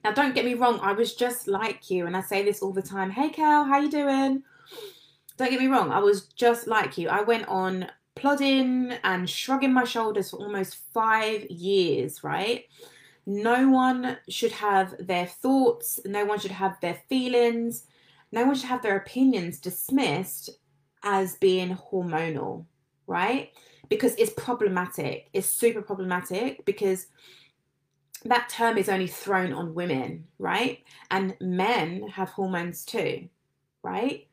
Now 0.05 0.13
don't 0.13 0.35
get 0.35 0.45
me 0.45 0.55
wrong, 0.55 0.81
I 0.81 0.93
was 0.93 1.15
just 1.15 1.49
like 1.49 1.91
you, 1.91 2.07
and 2.07 2.17
I 2.17 2.21
say 2.21 2.45
this 2.45 2.63
all 2.63 2.73
the 2.73 2.83
time. 2.83 3.11
Hey 3.11 3.31
Cal, 3.31 3.65
how 3.65 3.81
you 3.81 3.91
doing? 3.91 4.43
Don't 5.37 5.51
get 5.51 5.61
me 5.61 5.67
wrong, 5.67 5.91
I 5.91 5.99
was 5.99 6.27
just 6.27 6.67
like 6.67 6.97
you. 6.97 7.09
I 7.09 7.23
went 7.23 7.49
on 7.49 7.89
plodding 8.15 8.93
and 9.03 9.29
shrugging 9.29 9.73
my 9.73 9.85
shoulders 9.85 10.31
for 10.31 10.37
almost 10.37 10.77
five 10.93 11.45
years, 11.51 12.23
right? 12.23 12.67
No 13.27 13.69
one 13.69 14.19
should 14.29 14.53
have 14.53 14.95
their 14.99 15.27
thoughts, 15.27 15.99
no 16.05 16.25
one 16.25 16.39
should 16.39 16.51
have 16.51 16.79
their 16.81 17.01
feelings, 17.09 17.85
no 18.35 18.45
one 18.45 18.57
should 18.57 18.69
have 18.69 18.83
their 18.83 18.97
opinions 18.97 19.61
dismissed 19.61 20.51
as 21.05 21.37
being 21.37 21.77
hormonal, 21.77 22.67
right? 23.07 23.53
Because 23.89 24.15
it's 24.17 24.33
problematic. 24.37 25.29
It's 25.33 25.49
super 25.49 25.83
problematic 25.83 26.65
because 26.65 27.07
that 28.25 28.49
term 28.49 28.77
is 28.77 28.89
only 28.89 29.07
thrown 29.07 29.53
on 29.53 29.75
women, 29.75 30.27
right? 30.39 30.83
And 31.11 31.37
men 31.41 32.09
have 32.09 32.31
hormones 32.31 32.85
too, 32.85 33.29
right? 33.83 34.27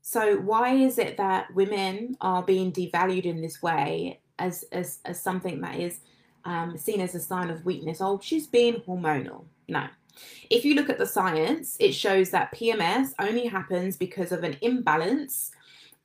So 0.00 0.38
why 0.38 0.74
is 0.74 0.98
it 0.98 1.18
that 1.18 1.52
women 1.54 2.16
are 2.20 2.42
being 2.42 2.72
devalued 2.72 3.24
in 3.24 3.42
this 3.42 3.60
way 3.60 4.20
as 4.38 4.64
as, 4.72 5.00
as 5.04 5.20
something 5.20 5.60
that 5.60 5.78
is 5.78 6.00
um, 6.44 6.78
seen 6.78 7.00
as 7.00 7.14
a 7.14 7.20
sign 7.20 7.50
of 7.50 7.66
weakness? 7.66 8.00
Oh, 8.00 8.18
she's 8.22 8.46
being 8.46 8.76
hormonal. 8.86 9.44
No, 9.68 9.88
if 10.50 10.64
you 10.64 10.74
look 10.74 10.90
at 10.90 10.98
the 10.98 11.06
science, 11.06 11.76
it 11.80 11.92
shows 11.92 12.30
that 12.30 12.54
PMS 12.54 13.12
only 13.18 13.46
happens 13.46 13.96
because 13.96 14.32
of 14.32 14.44
an 14.44 14.56
imbalance 14.60 15.50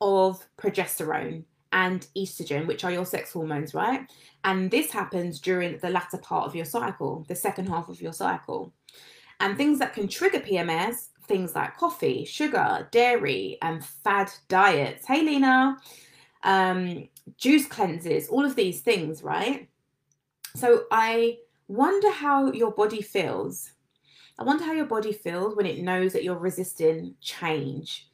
of 0.00 0.46
progesterone 0.58 1.44
and 1.72 2.06
estrogen, 2.16 2.66
which 2.66 2.84
are 2.84 2.92
your 2.92 3.06
sex 3.06 3.32
hormones, 3.32 3.74
right? 3.74 4.10
And 4.44 4.70
this 4.70 4.90
happens 4.90 5.40
during 5.40 5.78
the 5.78 5.90
latter 5.90 6.18
part 6.18 6.46
of 6.46 6.54
your 6.54 6.64
cycle, 6.64 7.24
the 7.28 7.34
second 7.34 7.68
half 7.68 7.88
of 7.88 8.00
your 8.00 8.12
cycle. 8.12 8.72
And 9.40 9.56
things 9.56 9.78
that 9.78 9.94
can 9.94 10.08
trigger 10.08 10.40
PMS, 10.40 11.08
things 11.26 11.54
like 11.54 11.76
coffee, 11.76 12.24
sugar, 12.24 12.88
dairy, 12.90 13.58
and 13.62 13.84
fad 13.84 14.30
diets. 14.48 15.06
Hey, 15.06 15.22
Lena, 15.22 15.78
um, 16.44 17.08
juice 17.38 17.66
cleanses, 17.66 18.28
all 18.28 18.44
of 18.44 18.56
these 18.56 18.80
things, 18.80 19.22
right? 19.22 19.68
So 20.54 20.84
I 20.90 21.38
wonder 21.68 22.10
how 22.10 22.52
your 22.52 22.72
body 22.72 23.00
feels 23.00 23.70
I 24.38 24.44
wonder 24.44 24.64
how 24.64 24.72
your 24.72 24.86
body 24.86 25.12
feels 25.12 25.56
when 25.56 25.66
it 25.66 25.82
knows 25.82 26.12
that 26.12 26.24
you're 26.24 26.38
resisting 26.38 27.14
change 27.20 28.08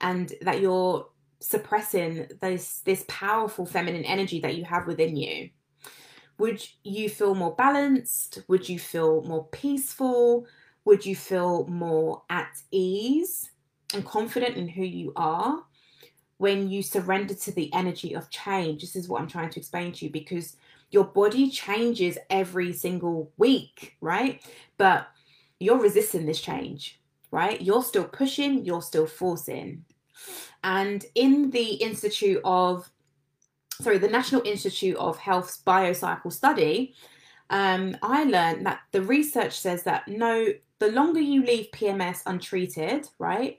and 0.00 0.32
that 0.42 0.60
you're 0.60 1.08
suppressing 1.40 2.26
this 2.40 2.80
this 2.80 3.04
powerful 3.06 3.66
feminine 3.66 4.04
energy 4.04 4.40
that 4.40 4.56
you 4.56 4.64
have 4.64 4.86
within 4.86 5.16
you. 5.16 5.50
Would 6.38 6.66
you 6.82 7.08
feel 7.08 7.34
more 7.34 7.54
balanced? 7.54 8.42
Would 8.48 8.68
you 8.68 8.78
feel 8.78 9.22
more 9.22 9.46
peaceful? 9.48 10.46
Would 10.84 11.06
you 11.06 11.16
feel 11.16 11.66
more 11.66 12.22
at 12.28 12.50
ease 12.70 13.50
and 13.92 14.04
confident 14.04 14.56
in 14.56 14.68
who 14.68 14.82
you 14.82 15.12
are 15.16 15.64
when 16.38 16.68
you 16.68 16.82
surrender 16.82 17.34
to 17.34 17.52
the 17.52 17.72
energy 17.72 18.14
of 18.14 18.30
change? 18.30 18.80
This 18.80 18.96
is 18.96 19.08
what 19.08 19.20
I'm 19.20 19.28
trying 19.28 19.50
to 19.50 19.60
explain 19.60 19.92
to 19.92 20.06
you 20.06 20.10
because 20.10 20.56
your 20.90 21.04
body 21.04 21.50
changes 21.50 22.18
every 22.30 22.72
single 22.72 23.32
week, 23.36 23.96
right? 24.00 24.42
But 24.76 25.08
you're 25.60 25.80
resisting 25.80 26.26
this 26.26 26.40
change, 26.40 27.00
right? 27.30 27.60
You're 27.60 27.82
still 27.82 28.04
pushing, 28.04 28.64
you're 28.64 28.82
still 28.82 29.06
forcing. 29.06 29.84
And 30.62 31.04
in 31.14 31.50
the 31.50 31.74
Institute 31.74 32.40
of, 32.44 32.90
sorry, 33.80 33.98
the 33.98 34.08
National 34.08 34.42
Institute 34.44 34.96
of 34.96 35.18
Health's 35.18 35.62
Biocycle 35.66 36.32
study, 36.32 36.94
um, 37.50 37.96
I 38.02 38.24
learned 38.24 38.66
that 38.66 38.80
the 38.92 39.02
research 39.02 39.58
says 39.58 39.82
that 39.84 40.08
no, 40.08 40.46
the 40.78 40.92
longer 40.92 41.20
you 41.20 41.44
leave 41.44 41.70
PMS 41.72 42.22
untreated, 42.26 43.08
right, 43.18 43.58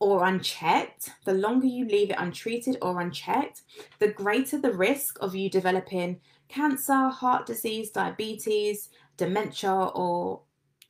or 0.00 0.24
unchecked, 0.24 1.10
the 1.24 1.34
longer 1.34 1.66
you 1.66 1.86
leave 1.86 2.10
it 2.10 2.16
untreated 2.18 2.76
or 2.82 3.00
unchecked, 3.00 3.62
the 3.98 4.08
greater 4.08 4.58
the 4.58 4.72
risk 4.72 5.18
of 5.20 5.34
you 5.34 5.50
developing 5.50 6.20
cancer, 6.48 7.08
heart 7.08 7.46
disease, 7.46 7.90
diabetes, 7.90 8.90
dementia, 9.16 9.74
or 9.74 10.40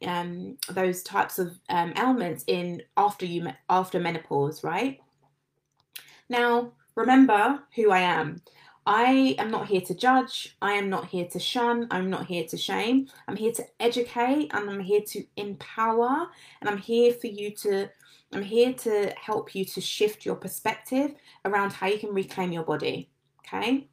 um, 0.06 0.56
those 0.70 1.02
types 1.02 1.38
of 1.38 1.58
um, 1.68 1.92
ailments 1.96 2.44
in 2.46 2.82
after 2.96 3.26
you 3.26 3.48
after 3.68 3.98
menopause, 3.98 4.62
right? 4.62 5.00
Now, 6.28 6.72
remember 6.94 7.60
who 7.74 7.90
I 7.90 8.00
am. 8.00 8.42
I 8.86 9.34
am 9.38 9.50
not 9.50 9.66
here 9.66 9.82
to 9.82 9.94
judge. 9.94 10.56
I 10.62 10.72
am 10.72 10.88
not 10.88 11.06
here 11.08 11.26
to 11.26 11.38
shun. 11.38 11.88
I'm 11.90 12.08
not 12.08 12.24
here 12.24 12.44
to 12.44 12.56
shame. 12.56 13.08
I'm 13.26 13.36
here 13.36 13.52
to 13.52 13.64
educate 13.80 14.50
and 14.54 14.70
I'm 14.70 14.80
here 14.80 15.02
to 15.08 15.24
empower 15.36 16.26
and 16.60 16.70
I'm 16.70 16.78
here 16.78 17.12
for 17.12 17.26
you 17.26 17.50
to 17.56 17.90
I'm 18.32 18.42
here 18.42 18.72
to 18.74 19.12
help 19.20 19.54
you 19.54 19.64
to 19.64 19.80
shift 19.80 20.24
your 20.24 20.36
perspective 20.36 21.14
around 21.44 21.72
how 21.72 21.86
you 21.86 21.98
can 21.98 22.14
reclaim 22.14 22.52
your 22.52 22.64
body. 22.64 23.10
Okay? 23.40 23.88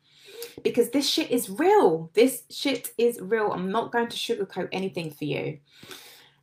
Because 0.64 0.90
this 0.90 1.10
shit 1.10 1.32
is 1.32 1.50
real. 1.50 2.10
This 2.14 2.44
shit 2.50 2.94
is 2.98 3.20
real. 3.22 3.52
I'm 3.52 3.72
not 3.72 3.92
going 3.92 4.08
to 4.08 4.18
sugarcoat 4.18 4.70
anything 4.72 5.12
for 5.12 5.26
you. 5.26 5.60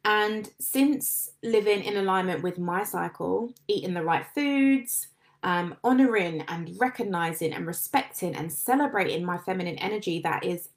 And 0.05 0.51
since 0.59 1.31
living 1.43 1.85
in 1.85 1.97
alignment 1.97 2.43
with 2.43 2.59
my 2.59 2.83
cycle, 2.83 3.53
eating 3.69 3.95
the 3.95 4.03
right 4.03 4.27
foods, 4.35 5.09
um, 5.45 5.77
honoring 5.83 6.43
and 6.49 6.77
recognizing 6.79 7.53
and 7.53 7.67
respecting 7.67 8.35
and 8.35 8.53
celebrating 8.53 9.25
my 9.25 9.39
feminine 9.39 9.77
energy 9.79 10.21
that 10.21 10.45
is 10.45 10.71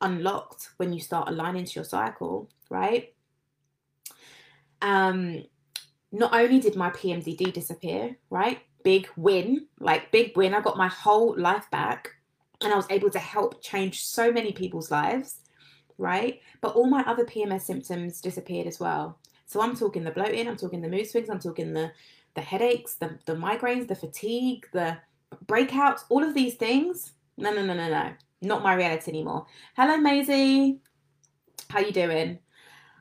unlocked 0.00 0.70
when 0.76 0.92
you 0.92 1.00
start 1.00 1.28
aligning 1.28 1.64
to 1.64 1.74
your 1.76 1.84
cycle, 1.84 2.48
right? 2.68 3.12
Um, 4.80 5.44
not 6.10 6.34
only 6.34 6.60
did 6.60 6.76
my 6.76 6.90
PMDD 6.90 7.52
disappear, 7.52 8.16
right? 8.28 8.60
Big 8.84 9.08
win, 9.16 9.66
like 9.78 10.10
big 10.10 10.36
win. 10.36 10.54
I 10.54 10.60
got 10.60 10.76
my 10.76 10.88
whole 10.88 11.38
life 11.38 11.70
back 11.70 12.10
and 12.64 12.72
I 12.72 12.76
was 12.76 12.86
able 12.90 13.10
to 13.10 13.18
help 13.18 13.62
change 13.62 14.04
so 14.04 14.32
many 14.32 14.52
people's 14.52 14.90
lives, 14.90 15.40
right? 15.98 16.40
But 16.60 16.74
all 16.74 16.86
my 16.88 17.02
other 17.02 17.24
PMS 17.24 17.62
symptoms 17.62 18.20
disappeared 18.20 18.66
as 18.66 18.80
well. 18.80 19.18
So 19.46 19.60
I'm 19.60 19.76
talking 19.76 20.04
the 20.04 20.10
bloating, 20.10 20.48
I'm 20.48 20.56
talking 20.56 20.80
the 20.80 20.88
mood 20.88 21.08
swings, 21.08 21.28
I'm 21.30 21.38
talking 21.38 21.72
the 21.72 21.92
the 22.34 22.40
headaches, 22.40 22.94
the 22.94 23.18
the 23.26 23.34
migraines, 23.34 23.88
the 23.88 23.94
fatigue, 23.94 24.66
the 24.72 24.96
breakouts, 25.46 26.04
all 26.08 26.24
of 26.24 26.34
these 26.34 26.54
things. 26.54 27.12
No, 27.36 27.52
no, 27.52 27.64
no, 27.64 27.74
no, 27.74 27.88
no. 27.88 28.12
Not 28.40 28.62
my 28.62 28.74
reality 28.74 29.10
anymore. 29.10 29.46
Hello, 29.76 29.96
Maisie. 29.96 30.80
How 31.68 31.80
you 31.80 31.92
doing? 31.92 32.38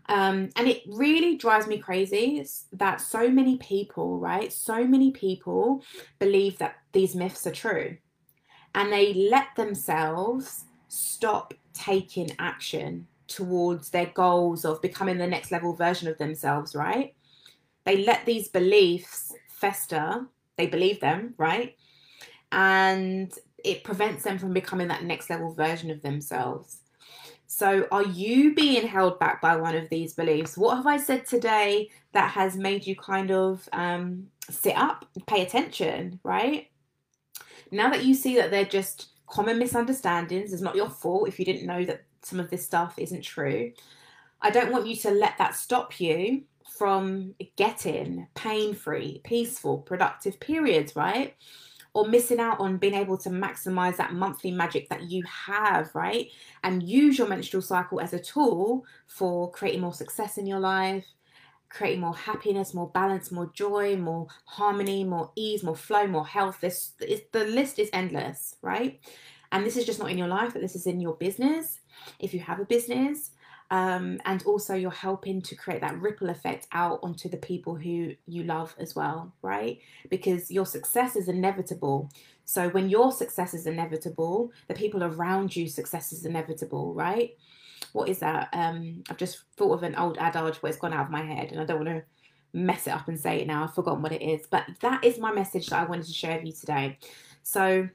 Um, 0.07 0.49
and 0.55 0.67
it 0.67 0.83
really 0.87 1.37
drives 1.37 1.67
me 1.67 1.77
crazy 1.77 2.45
that 2.73 2.99
so 2.99 3.29
many 3.29 3.57
people, 3.57 4.19
right? 4.19 4.51
So 4.51 4.85
many 4.85 5.11
people 5.11 5.83
believe 6.19 6.57
that 6.57 6.75
these 6.91 7.15
myths 7.15 7.47
are 7.47 7.51
true 7.51 7.97
and 8.75 8.91
they 8.91 9.13
let 9.13 9.55
themselves 9.55 10.65
stop 10.87 11.53
taking 11.73 12.31
action 12.39 13.07
towards 13.27 13.89
their 13.89 14.07
goals 14.07 14.65
of 14.65 14.81
becoming 14.81 15.17
the 15.17 15.27
next 15.27 15.51
level 15.51 15.73
version 15.73 16.07
of 16.07 16.17
themselves, 16.17 16.75
right? 16.75 17.15
They 17.85 18.03
let 18.03 18.25
these 18.25 18.49
beliefs 18.49 19.33
fester, 19.47 20.27
they 20.57 20.67
believe 20.67 20.99
them, 20.99 21.33
right? 21.37 21.75
And 22.51 23.33
it 23.63 23.83
prevents 23.83 24.23
them 24.23 24.37
from 24.37 24.53
becoming 24.53 24.89
that 24.89 25.03
next 25.03 25.29
level 25.29 25.53
version 25.53 25.91
of 25.91 26.01
themselves. 26.01 26.79
So, 27.47 27.85
are 27.91 28.05
you 28.05 28.55
being 28.55 28.87
held 28.87 29.19
back 29.19 29.41
by 29.41 29.57
one 29.57 29.75
of 29.75 29.89
these 29.89 30.13
beliefs? 30.13 30.57
What 30.57 30.77
have 30.77 30.87
I 30.87 30.97
said 30.97 31.25
today 31.25 31.89
that 32.13 32.31
has 32.31 32.55
made 32.55 32.87
you 32.87 32.95
kind 32.95 33.29
of 33.29 33.67
um, 33.73 34.27
sit 34.49 34.75
up, 34.77 35.05
pay 35.27 35.41
attention, 35.41 36.19
right? 36.23 36.70
Now 37.71 37.89
that 37.89 38.03
you 38.03 38.13
see 38.13 38.35
that 38.35 38.51
they're 38.51 38.65
just 38.65 39.09
common 39.27 39.57
misunderstandings, 39.57 40.53
it's 40.53 40.61
not 40.61 40.75
your 40.75 40.89
fault 40.89 41.27
if 41.27 41.39
you 41.39 41.45
didn't 41.45 41.65
know 41.65 41.85
that 41.85 42.03
some 42.21 42.39
of 42.39 42.49
this 42.49 42.65
stuff 42.65 42.95
isn't 42.97 43.21
true. 43.21 43.71
I 44.41 44.49
don't 44.49 44.71
want 44.71 44.87
you 44.87 44.95
to 44.97 45.11
let 45.11 45.37
that 45.37 45.55
stop 45.55 45.99
you 45.99 46.43
from 46.77 47.35
getting 47.55 48.27
pain 48.33 48.73
free, 48.73 49.21
peaceful, 49.23 49.77
productive 49.79 50.39
periods, 50.39 50.95
right? 50.95 51.35
Or 51.93 52.07
missing 52.07 52.39
out 52.39 52.59
on 52.59 52.77
being 52.77 52.93
able 52.93 53.17
to 53.19 53.29
maximize 53.29 53.97
that 53.97 54.13
monthly 54.13 54.51
magic 54.51 54.89
that 54.89 55.03
you 55.03 55.23
have, 55.23 55.93
right? 55.93 56.29
And 56.63 56.81
use 56.81 57.17
your 57.17 57.27
menstrual 57.27 57.61
cycle 57.61 57.99
as 57.99 58.13
a 58.13 58.19
tool 58.19 58.85
for 59.07 59.51
creating 59.51 59.81
more 59.81 59.93
success 59.93 60.37
in 60.37 60.47
your 60.47 60.59
life, 60.59 61.05
creating 61.73 62.01
more 62.01 62.15
happiness, 62.15 62.73
more 62.73 62.89
balance, 62.89 63.31
more 63.31 63.51
joy, 63.53 63.95
more 63.95 64.27
harmony, 64.45 65.03
more 65.03 65.31
ease, 65.35 65.63
more 65.63 65.75
flow, 65.75 66.05
more 66.07 66.27
health. 66.27 66.59
This 66.61 66.93
is 67.01 67.21
the 67.31 67.45
list 67.45 67.79
is 67.79 67.89
endless, 67.93 68.55
right? 68.61 68.99
And 69.51 69.65
this 69.65 69.77
is 69.77 69.85
just 69.85 69.99
not 69.99 70.11
in 70.11 70.17
your 70.17 70.27
life, 70.27 70.53
but 70.53 70.61
this 70.61 70.75
is 70.75 70.87
in 70.87 71.01
your 71.01 71.15
business. 71.15 71.79
If 72.19 72.33
you 72.33 72.39
have 72.39 72.59
a 72.59 72.65
business, 72.65 73.31
um, 73.71 74.19
and 74.25 74.43
also 74.43 74.75
you're 74.75 74.91
helping 74.91 75.41
to 75.43 75.55
create 75.55 75.79
that 75.79 75.99
ripple 75.99 76.29
effect 76.29 76.67
out 76.73 76.99
onto 77.03 77.29
the 77.29 77.37
people 77.37 77.75
who 77.75 78.13
you 78.27 78.43
love 78.43 78.75
as 78.77 78.95
well, 78.95 79.33
right? 79.41 79.79
Because 80.09 80.51
your 80.51 80.65
success 80.65 81.15
is 81.15 81.29
inevitable. 81.29 82.11
So 82.43 82.67
when 82.69 82.89
your 82.89 83.13
success 83.13 83.53
is 83.53 83.65
inevitable, 83.65 84.51
the 84.67 84.73
people 84.73 85.05
around 85.05 85.55
you 85.55 85.69
success 85.69 86.11
is 86.11 86.25
inevitable, 86.25 86.93
right? 86.93 87.37
What 87.93 88.09
is 88.09 88.19
that? 88.19 88.49
Um, 88.53 89.03
I've 89.09 89.17
just 89.17 89.43
thought 89.57 89.73
of 89.73 89.83
an 89.83 89.95
old 89.95 90.17
adage, 90.17 90.59
but 90.61 90.69
it's 90.69 90.79
gone 90.79 90.93
out 90.93 91.05
of 91.05 91.11
my 91.11 91.23
head, 91.23 91.51
and 91.51 91.59
I 91.59 91.65
don't 91.65 91.85
want 91.85 91.89
to 91.89 92.03
mess 92.53 92.87
it 92.87 92.91
up 92.91 93.07
and 93.07 93.19
say 93.19 93.41
it 93.41 93.47
now. 93.47 93.63
I've 93.63 93.75
forgotten 93.75 94.01
what 94.01 94.11
it 94.11 94.21
is, 94.21 94.47
but 94.49 94.65
that 94.81 95.03
is 95.03 95.17
my 95.17 95.31
message 95.31 95.67
that 95.67 95.79
I 95.79 95.85
wanted 95.85 96.05
to 96.05 96.13
share 96.13 96.37
with 96.37 96.45
you 96.45 96.53
today. 96.53 96.97
So, 97.43 97.87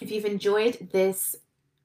if 0.00 0.10
you've 0.10 0.24
enjoyed 0.24 0.88
this 0.92 1.36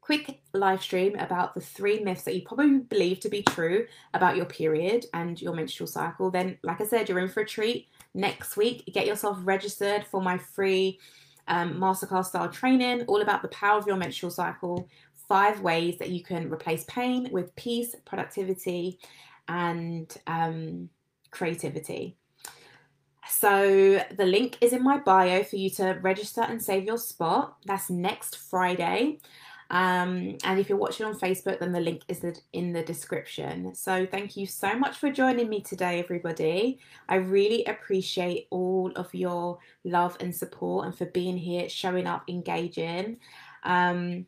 quick 0.02 0.42
live 0.54 0.82
stream 0.82 1.16
about 1.20 1.54
the 1.54 1.62
three 1.62 2.00
myths 2.00 2.24
that 2.24 2.36
you 2.36 2.42
probably 2.42 2.80
believe 2.80 3.20
to 3.20 3.30
be 3.30 3.44
true 3.44 3.86
about 4.16 4.36
your 4.36 4.46
period 4.46 5.06
and 5.14 5.40
your 5.40 5.54
menstrual 5.54 5.86
cycle, 5.86 6.32
then, 6.32 6.58
like 6.64 6.82
I 6.82 6.86
said, 6.86 7.08
you're 7.08 7.20
in 7.20 7.30
for 7.30 7.42
a 7.42 7.46
treat 7.46 7.88
next 8.16 8.58
week. 8.58 8.90
Get 8.92 9.06
yourself 9.06 9.38
registered 9.44 10.04
for 10.04 10.22
my 10.22 10.38
free 10.38 11.00
um, 11.48 11.76
masterclass 11.76 12.26
style 12.26 12.50
training, 12.50 13.04
all 13.04 13.22
about 13.22 13.42
the 13.42 13.50
power 13.50 13.78
of 13.78 13.88
your 13.88 13.98
menstrual 13.98 14.32
cycle, 14.32 14.88
five 15.30 15.62
ways 15.62 15.98
that 16.00 16.10
you 16.10 16.22
can 16.24 16.52
replace 16.52 16.84
pain 16.86 17.30
with 17.32 17.56
peace, 17.56 17.96
productivity, 18.04 19.00
and 19.48 20.18
um, 20.28 20.90
creativity. 21.32 22.18
So 23.30 24.04
the 24.18 24.26
link 24.26 24.58
is 24.60 24.74
in 24.74 24.84
my 24.84 24.98
bio 24.98 25.44
for 25.44 25.56
you 25.56 25.70
to 25.72 26.00
register 26.02 26.42
and 26.42 26.62
save 26.62 26.84
your 26.84 26.98
spot. 26.98 27.58
That's 27.66 27.90
next 27.90 28.38
Friday. 28.38 29.20
Um, 29.72 30.38
and 30.44 30.60
if 30.60 30.68
you're 30.68 30.80
watching 30.80 31.06
on 31.06 31.14
Facebook, 31.14 31.60
then 31.60 31.72
the 31.72 31.80
link 31.80 32.02
is 32.08 32.26
in 32.54 32.74
the 32.74 32.82
description. 32.82 33.76
So 33.76 34.08
thank 34.08 34.36
you 34.36 34.48
so 34.48 34.74
much 34.74 34.98
for 34.98 35.12
joining 35.12 35.48
me 35.48 35.62
today, 35.62 36.00
everybody. 36.00 36.80
I 37.08 37.18
really 37.18 37.64
appreciate 37.66 38.48
all 38.50 38.92
of 38.96 39.14
your 39.14 39.60
love 39.84 40.18
and 40.22 40.36
support 40.36 40.88
and 40.88 40.98
for 40.98 41.06
being 41.06 41.38
here, 41.38 41.70
showing 41.70 42.08
up, 42.08 42.24
engaging. 42.28 43.20
Um, 43.64 44.26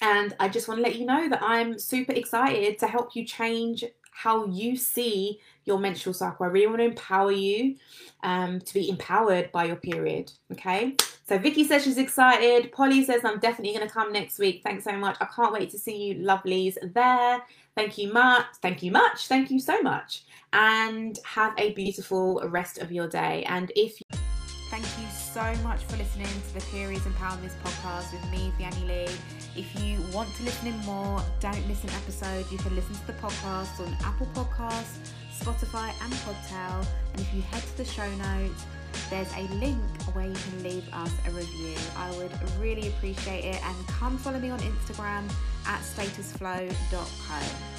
and 0.00 0.34
I 0.38 0.48
just 0.48 0.68
want 0.68 0.78
to 0.78 0.82
let 0.82 0.96
you 0.96 1.06
know 1.06 1.28
that 1.28 1.42
I'm 1.42 1.78
super 1.78 2.12
excited 2.12 2.78
to 2.78 2.86
help 2.86 3.16
you 3.16 3.24
change 3.24 3.84
how 4.10 4.46
you 4.46 4.76
see 4.76 5.38
your 5.64 5.78
menstrual 5.78 6.12
cycle. 6.12 6.44
I 6.44 6.48
really 6.48 6.66
want 6.66 6.78
to 6.78 6.86
empower 6.86 7.30
you 7.30 7.76
um, 8.24 8.60
to 8.60 8.74
be 8.74 8.88
empowered 8.88 9.52
by 9.52 9.64
your 9.64 9.76
period. 9.76 10.32
Okay. 10.52 10.96
So 11.28 11.38
Vicky 11.38 11.62
says 11.62 11.84
she's 11.84 11.98
excited. 11.98 12.72
Polly 12.72 13.04
says 13.04 13.24
I'm 13.24 13.38
definitely 13.38 13.74
going 13.76 13.86
to 13.86 13.92
come 13.92 14.12
next 14.12 14.38
week. 14.38 14.62
Thanks 14.64 14.84
so 14.84 14.96
much. 14.96 15.16
I 15.20 15.26
can't 15.26 15.52
wait 15.52 15.70
to 15.70 15.78
see 15.78 16.08
you 16.08 16.14
lovelies 16.16 16.76
there. 16.94 17.42
Thank 17.76 17.98
you 17.98 18.12
much. 18.12 18.46
Thank 18.60 18.82
you 18.82 18.90
much. 18.90 19.28
Thank 19.28 19.50
you 19.50 19.60
so 19.60 19.80
much. 19.82 20.24
And 20.52 21.16
have 21.24 21.54
a 21.56 21.72
beautiful 21.74 22.42
rest 22.48 22.78
of 22.78 22.90
your 22.90 23.08
day. 23.08 23.44
And 23.44 23.70
if 23.76 24.00
you 24.00 24.18
Thank 24.70 24.84
you 25.00 25.06
so 25.10 25.42
much 25.62 25.82
for 25.84 25.96
listening 25.96 26.26
to 26.26 26.54
the 26.54 26.60
Periods 26.70 27.04
Empowerment 27.06 27.52
podcast 27.64 28.12
with 28.12 28.30
me, 28.30 28.52
Vianney 28.58 28.86
Lee. 28.86 29.14
If 29.56 29.80
you 29.82 29.98
want 30.12 30.28
to 30.36 30.42
listen 30.42 30.68
in 30.68 30.78
more, 30.80 31.22
don't 31.40 31.66
miss 31.66 31.82
an 31.84 31.90
episode. 31.90 32.44
You 32.52 32.58
can 32.58 32.76
listen 32.76 32.94
to 32.94 33.06
the 33.06 33.14
podcast 33.14 33.80
on 33.80 33.96
Apple 34.04 34.28
Podcasts, 34.34 34.98
Spotify, 35.34 35.90
and 36.02 36.12
Podtail. 36.12 36.86
And 37.12 37.20
if 37.22 37.32
you 37.32 37.40
head 37.40 37.62
to 37.62 37.76
the 37.78 37.84
show 37.86 38.08
notes, 38.16 38.66
there's 39.08 39.32
a 39.36 39.48
link 39.54 39.80
where 40.12 40.26
you 40.26 40.34
can 40.34 40.62
leave 40.62 40.86
us 40.92 41.12
a 41.26 41.30
review. 41.30 41.74
I 41.96 42.10
would 42.18 42.32
really 42.60 42.88
appreciate 42.88 43.46
it. 43.46 43.64
And 43.64 43.86
come 43.86 44.18
follow 44.18 44.38
me 44.38 44.50
on 44.50 44.58
Instagram 44.60 45.24
at 45.66 45.80
statusflow.co. 45.80 47.77